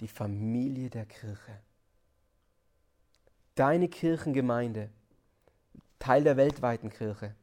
die 0.00 0.08
Familie 0.08 0.90
der 0.90 1.06
Kirche. 1.06 1.60
Deine 3.54 3.88
Kirchengemeinde, 3.88 4.90
Teil 5.98 6.24
der 6.24 6.36
weltweiten 6.36 6.90
Kirche, 6.90 7.34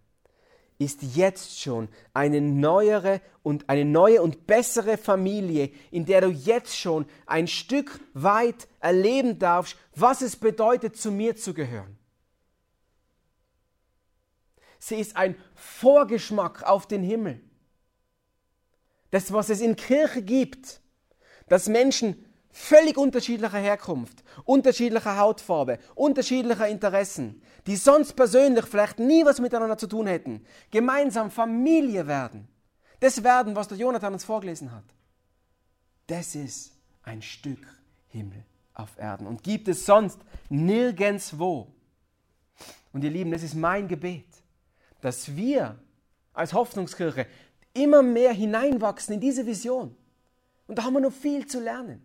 ist 0.79 1.01
jetzt 1.15 1.59
schon 1.59 1.89
eine 2.13 2.39
neuere 2.39 3.21
und 3.41 3.67
eine 3.67 3.85
neue 3.85 4.21
und 4.21 4.45
bessere 4.45 4.97
Familie, 4.97 5.71
in 5.91 6.05
der 6.05 6.21
du 6.21 6.29
jetzt 6.29 6.77
schon 6.77 7.07
ein 7.25 7.47
Stück 7.47 7.99
weit 8.13 8.67
erleben 8.79 9.39
darfst, 9.39 9.75
was 9.95 10.21
es 10.21 10.35
bedeutet, 10.35 10.95
zu 10.95 11.11
mir 11.11 11.35
zu 11.35 11.53
gehören. 11.53 11.97
Sie 14.79 14.95
ist 14.95 15.15
ein 15.15 15.35
Vorgeschmack 15.55 16.63
auf 16.63 16.87
den 16.87 17.01
Himmel. 17.01 17.41
Das, 19.09 19.33
was 19.33 19.49
es 19.49 19.61
in 19.61 19.75
Kirche 19.75 20.21
gibt, 20.21 20.81
dass 21.47 21.69
Menschen 21.69 22.23
völlig 22.51 22.97
unterschiedlicher 22.97 23.59
Herkunft, 23.59 24.23
unterschiedlicher 24.43 25.17
Hautfarbe, 25.17 25.79
unterschiedlicher 25.95 26.67
Interessen, 26.67 27.41
die 27.67 27.75
sonst 27.75 28.15
persönlich 28.15 28.65
vielleicht 28.65 28.99
nie 28.99 29.23
was 29.25 29.39
miteinander 29.39 29.77
zu 29.77 29.87
tun 29.87 30.07
hätten, 30.07 30.45
gemeinsam 30.71 31.29
Familie 31.29 32.07
werden. 32.07 32.47
Das 32.99 33.23
werden, 33.23 33.55
was 33.55 33.67
der 33.67 33.77
Jonathan 33.77 34.13
uns 34.13 34.23
vorgelesen 34.23 34.71
hat. 34.71 34.85
Das 36.07 36.35
ist 36.35 36.73
ein 37.03 37.21
Stück 37.21 37.65
Himmel 38.07 38.43
auf 38.73 38.97
Erden 38.97 39.27
und 39.27 39.43
gibt 39.43 39.67
es 39.67 39.85
sonst 39.85 40.19
nirgendswo. 40.49 41.67
Und 42.91 43.03
ihr 43.03 43.11
Lieben, 43.11 43.31
das 43.31 43.43
ist 43.43 43.53
mein 43.53 43.87
Gebet, 43.87 44.25
dass 45.01 45.35
wir 45.35 45.77
als 46.33 46.53
Hoffnungskirche 46.53 47.27
immer 47.73 48.01
mehr 48.01 48.33
hineinwachsen 48.33 49.15
in 49.15 49.19
diese 49.19 49.45
Vision. 49.45 49.95
Und 50.67 50.77
da 50.77 50.83
haben 50.83 50.93
wir 50.93 50.99
noch 50.99 51.13
viel 51.13 51.47
zu 51.47 51.59
lernen. 51.61 52.03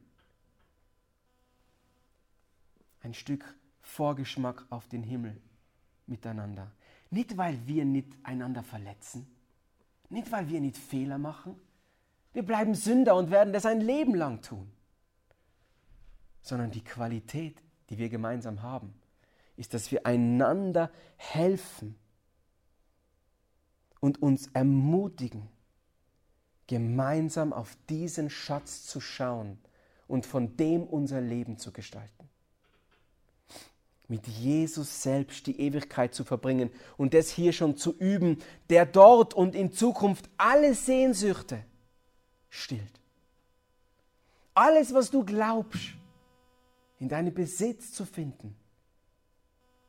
Ein 3.01 3.14
Stück 3.14 3.44
Vorgeschmack 3.81 4.64
auf 4.70 4.88
den 4.88 5.03
Himmel 5.03 5.40
miteinander. 6.07 6.70
Nicht, 7.11 7.37
weil 7.37 7.66
wir 7.66 7.85
nicht 7.85 8.09
einander 8.22 8.62
verletzen, 8.62 9.27
nicht, 10.09 10.31
weil 10.31 10.48
wir 10.48 10.61
nicht 10.61 10.77
Fehler 10.77 11.18
machen. 11.18 11.57
Wir 12.33 12.44
bleiben 12.44 12.75
Sünder 12.75 13.16
und 13.16 13.31
werden 13.31 13.53
das 13.53 13.66
ein 13.66 13.81
Leben 13.81 14.14
lang 14.14 14.40
tun. 14.40 14.70
Sondern 16.42 16.70
die 16.70 16.85
Qualität, 16.85 17.62
die 17.90 17.98
wir 17.98 18.09
gemeinsam 18.09 18.62
haben, 18.62 18.94
ist, 19.57 19.75
dass 19.75 19.90
wir 19.90 20.07
einander 20.07 20.90
helfen 21.16 21.98
und 24.01 24.22
uns 24.22 24.48
ermutigen, 24.48 25.48
gemeinsam 26.66 27.53
auf 27.53 27.77
diesen 27.88 28.31
Schatz 28.31 28.87
zu 28.87 29.01
schauen 29.01 29.59
und 30.09 30.27
von 30.27 30.57
dem 30.57 30.85
unser 30.85 31.20
Leben 31.20 31.59
zu 31.59 31.72
gestalten. 31.72 32.29
Mit 34.09 34.27
Jesus 34.27 35.03
selbst 35.03 35.46
die 35.46 35.59
Ewigkeit 35.59 36.14
zu 36.14 36.25
verbringen 36.25 36.70
und 36.96 37.14
das 37.14 37.31
hier 37.31 37.53
schon 37.53 37.77
zu 37.77 37.96
üben, 37.96 38.38
der 38.68 38.85
dort 38.85 39.33
und 39.33 39.55
in 39.55 39.72
Zukunft 39.72 40.29
alle 40.37 40.75
Sehnsüchte 40.75 41.64
stillt. 42.51 43.01
Alles, 44.55 44.92
was 44.92 45.11
du 45.11 45.25
glaubst, 45.25 45.94
in 46.98 47.09
deinem 47.09 47.33
Besitz 47.33 47.92
zu 47.92 48.05
finden, 48.05 48.55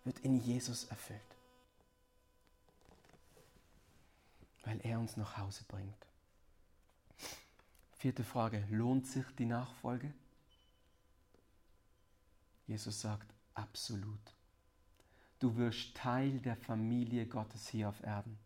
wird 0.05 0.19
in 0.19 0.39
Jesus 0.39 0.85
erfüllt. 0.85 1.19
Weil 4.63 4.79
er 4.83 4.99
uns 4.99 5.17
nach 5.17 5.37
Hause 5.37 5.63
bringt. 5.67 6.07
Vierte 8.03 8.25
Frage, 8.25 8.67
lohnt 8.69 9.07
sich 9.07 9.23
die 9.39 9.45
Nachfolge? 9.45 10.13
Jesus 12.67 12.99
sagt, 12.99 13.33
absolut. 13.53 14.19
Du 15.39 15.55
wirst 15.55 15.95
Teil 15.95 16.39
der 16.39 16.57
Familie 16.57 17.25
Gottes 17.25 17.69
hier 17.69 17.87
auf 17.87 18.03
Erden 18.03 18.37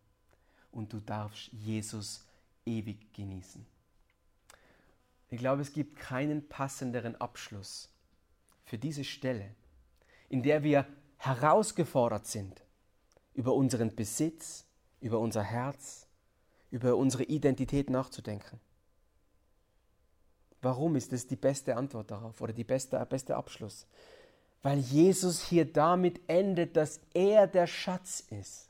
und 0.70 0.92
du 0.92 1.00
darfst 1.00 1.48
Jesus 1.52 2.24
ewig 2.66 3.12
genießen. 3.12 3.66
Ich 5.28 5.40
glaube, 5.40 5.62
es 5.62 5.72
gibt 5.72 5.96
keinen 5.96 6.48
passenderen 6.48 7.20
Abschluss 7.20 7.88
für 8.64 8.78
diese 8.78 9.02
Stelle, 9.02 9.56
in 10.28 10.44
der 10.44 10.62
wir 10.62 10.86
herausgefordert 11.16 12.28
sind, 12.28 12.62
über 13.34 13.54
unseren 13.54 13.96
Besitz, 13.96 14.66
über 15.00 15.18
unser 15.18 15.42
Herz, 15.42 16.06
über 16.70 16.94
unsere 16.94 17.24
Identität 17.24 17.90
nachzudenken. 17.90 18.60
Warum 20.60 20.96
ist 20.96 21.12
das 21.12 21.26
die 21.26 21.36
beste 21.36 21.76
Antwort 21.76 22.10
darauf 22.10 22.40
oder 22.40 22.52
die 22.52 22.64
beste, 22.64 23.04
beste 23.06 23.36
Abschluss? 23.36 23.86
Weil 24.62 24.78
Jesus 24.78 25.42
hier 25.42 25.72
damit 25.72 26.20
endet, 26.28 26.76
dass 26.76 27.00
er 27.14 27.46
der 27.46 27.66
Schatz 27.66 28.24
ist, 28.30 28.68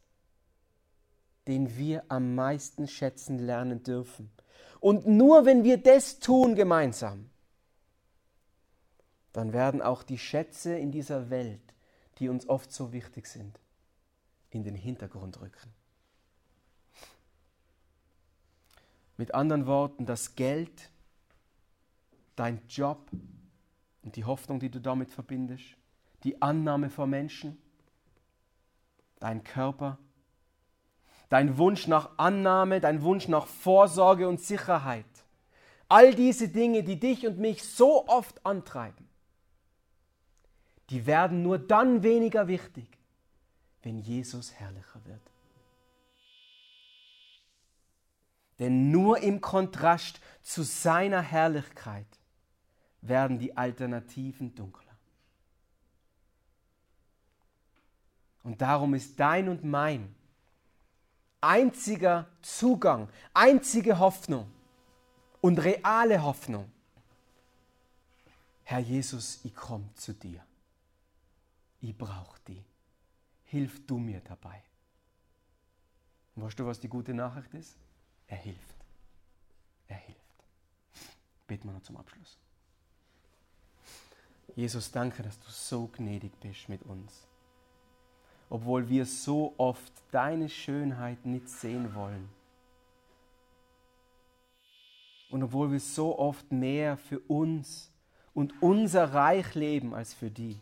den 1.46 1.78
wir 1.78 2.04
am 2.08 2.34
meisten 2.34 2.86
schätzen 2.88 3.38
lernen 3.38 3.82
dürfen. 3.82 4.30
Und 4.80 5.06
nur 5.06 5.46
wenn 5.46 5.64
wir 5.64 5.78
das 5.78 6.18
tun 6.18 6.54
gemeinsam, 6.54 7.30
dann 9.32 9.52
werden 9.52 9.80
auch 9.80 10.02
die 10.02 10.18
Schätze 10.18 10.76
in 10.76 10.92
dieser 10.92 11.30
Welt, 11.30 11.62
die 12.18 12.28
uns 12.28 12.48
oft 12.48 12.72
so 12.72 12.92
wichtig 12.92 13.26
sind, 13.26 13.58
in 14.50 14.62
den 14.62 14.74
Hintergrund 14.74 15.40
rücken. 15.40 15.72
Mit 19.16 19.34
anderen 19.34 19.66
Worten, 19.66 20.06
das 20.06 20.34
Geld, 20.34 20.90
dein 22.38 22.62
Job 22.68 23.10
und 24.02 24.16
die 24.16 24.24
Hoffnung, 24.24 24.60
die 24.60 24.70
du 24.70 24.80
damit 24.80 25.10
verbindest, 25.10 25.76
die 26.22 26.40
Annahme 26.40 26.90
vor 26.90 27.06
Menschen, 27.06 27.60
dein 29.18 29.42
Körper, 29.44 29.98
dein 31.28 31.58
Wunsch 31.58 31.86
nach 31.86 32.16
Annahme, 32.16 32.80
dein 32.80 33.02
Wunsch 33.02 33.28
nach 33.28 33.46
Vorsorge 33.46 34.28
und 34.28 34.40
Sicherheit. 34.40 35.04
All 35.88 36.14
diese 36.14 36.48
Dinge, 36.48 36.82
die 36.84 37.00
dich 37.00 37.26
und 37.26 37.38
mich 37.38 37.64
so 37.64 38.06
oft 38.06 38.44
antreiben, 38.44 39.08
die 40.90 41.06
werden 41.06 41.42
nur 41.42 41.58
dann 41.58 42.02
weniger 42.02 42.46
wichtig, 42.46 42.88
wenn 43.82 43.98
Jesus 43.98 44.54
herrlicher 44.54 45.04
wird. 45.04 45.20
Denn 48.58 48.90
nur 48.90 49.18
im 49.18 49.40
Kontrast 49.40 50.20
zu 50.42 50.62
seiner 50.62 51.20
Herrlichkeit 51.20 52.17
werden 53.00 53.38
die 53.38 53.56
Alternativen 53.56 54.54
dunkler. 54.54 54.96
Und 58.42 58.60
darum 58.60 58.94
ist 58.94 59.18
dein 59.20 59.48
und 59.48 59.64
mein 59.64 60.14
einziger 61.40 62.26
Zugang, 62.42 63.08
einzige 63.34 63.98
Hoffnung 63.98 64.50
und 65.40 65.58
reale 65.58 66.22
Hoffnung. 66.22 66.70
Herr 68.64 68.80
Jesus, 68.80 69.40
ich 69.44 69.54
komme 69.54 69.88
zu 69.94 70.12
dir. 70.12 70.44
Ich 71.80 71.96
brauche 71.96 72.40
dich. 72.40 72.64
Hilf 73.44 73.86
du 73.86 73.98
mir 73.98 74.20
dabei. 74.20 74.62
Und 76.34 76.44
weißt 76.44 76.58
du, 76.58 76.66
was 76.66 76.80
die 76.80 76.88
gute 76.88 77.14
Nachricht 77.14 77.54
ist? 77.54 77.76
Er 78.26 78.36
hilft. 78.36 78.76
Er 79.86 79.96
hilft. 79.96 80.20
Beten 81.46 81.68
wir 81.68 81.72
noch 81.72 81.82
zum 81.82 81.96
Abschluss. 81.96 82.38
Jesus, 84.58 84.90
danke, 84.90 85.22
dass 85.22 85.38
du 85.38 85.48
so 85.52 85.86
gnädig 85.86 86.32
bist 86.40 86.68
mit 86.68 86.82
uns. 86.82 87.28
Obwohl 88.50 88.88
wir 88.88 89.06
so 89.06 89.54
oft 89.56 89.92
deine 90.10 90.48
Schönheit 90.48 91.24
nicht 91.24 91.48
sehen 91.48 91.94
wollen. 91.94 92.28
Und 95.30 95.44
obwohl 95.44 95.70
wir 95.70 95.78
so 95.78 96.18
oft 96.18 96.50
mehr 96.50 96.96
für 96.96 97.20
uns 97.20 97.92
und 98.34 98.52
unser 98.60 99.14
Reich 99.14 99.54
leben 99.54 99.94
als 99.94 100.12
für 100.12 100.28
die. 100.28 100.58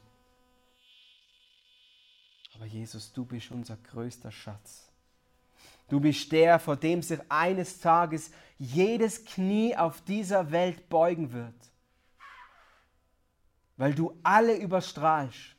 Aber 2.54 2.66
Jesus, 2.66 3.14
du 3.14 3.24
bist 3.24 3.50
unser 3.50 3.78
größter 3.78 4.30
Schatz. 4.30 4.92
Du 5.88 6.00
bist 6.00 6.30
der, 6.32 6.58
vor 6.58 6.76
dem 6.76 7.00
sich 7.00 7.20
eines 7.30 7.80
Tages 7.80 8.30
jedes 8.58 9.24
Knie 9.24 9.74
auf 9.74 10.02
dieser 10.02 10.50
Welt 10.50 10.90
beugen 10.90 11.32
wird 11.32 11.54
weil 13.76 13.94
du 13.94 14.18
alle 14.22 14.56
überstrahlst, 14.56 15.54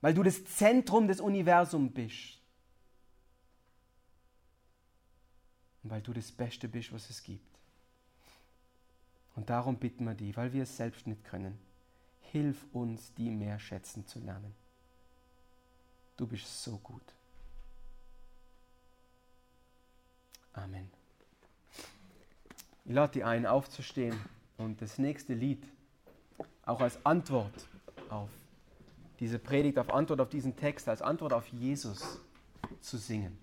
weil 0.00 0.14
du 0.14 0.22
das 0.22 0.44
Zentrum 0.44 1.08
des 1.08 1.20
Universums 1.20 1.92
bist 1.92 2.38
und 5.82 5.90
weil 5.90 6.02
du 6.02 6.12
das 6.12 6.32
Beste 6.32 6.68
bist, 6.68 6.92
was 6.92 7.10
es 7.10 7.22
gibt. 7.22 7.46
Und 9.36 9.50
darum 9.50 9.76
bitten 9.76 10.04
wir 10.04 10.14
dich, 10.14 10.36
weil 10.36 10.52
wir 10.52 10.64
es 10.64 10.76
selbst 10.76 11.06
nicht 11.06 11.24
können, 11.24 11.58
hilf 12.32 12.66
uns, 12.72 13.14
die 13.14 13.30
mehr 13.30 13.58
schätzen 13.58 14.06
zu 14.06 14.18
lernen. 14.18 14.54
Du 16.16 16.26
bist 16.26 16.64
so 16.64 16.76
gut. 16.78 17.02
Amen. 20.52 20.90
Ich 22.84 22.92
lade 22.92 23.12
dich 23.12 23.24
ein, 23.24 23.46
aufzustehen 23.46 24.18
und 24.56 24.82
das 24.82 24.98
nächste 24.98 25.34
Lied 25.34 25.62
auch 26.64 26.80
als 26.80 27.04
Antwort 27.04 27.68
auf 28.10 28.30
diese 29.20 29.38
Predigt, 29.38 29.78
auf 29.78 29.92
Antwort 29.92 30.20
auf 30.20 30.28
diesen 30.28 30.56
Text, 30.56 30.88
als 30.88 31.02
Antwort 31.02 31.32
auf 31.32 31.46
Jesus 31.48 32.20
zu 32.80 32.96
singen. 32.98 33.36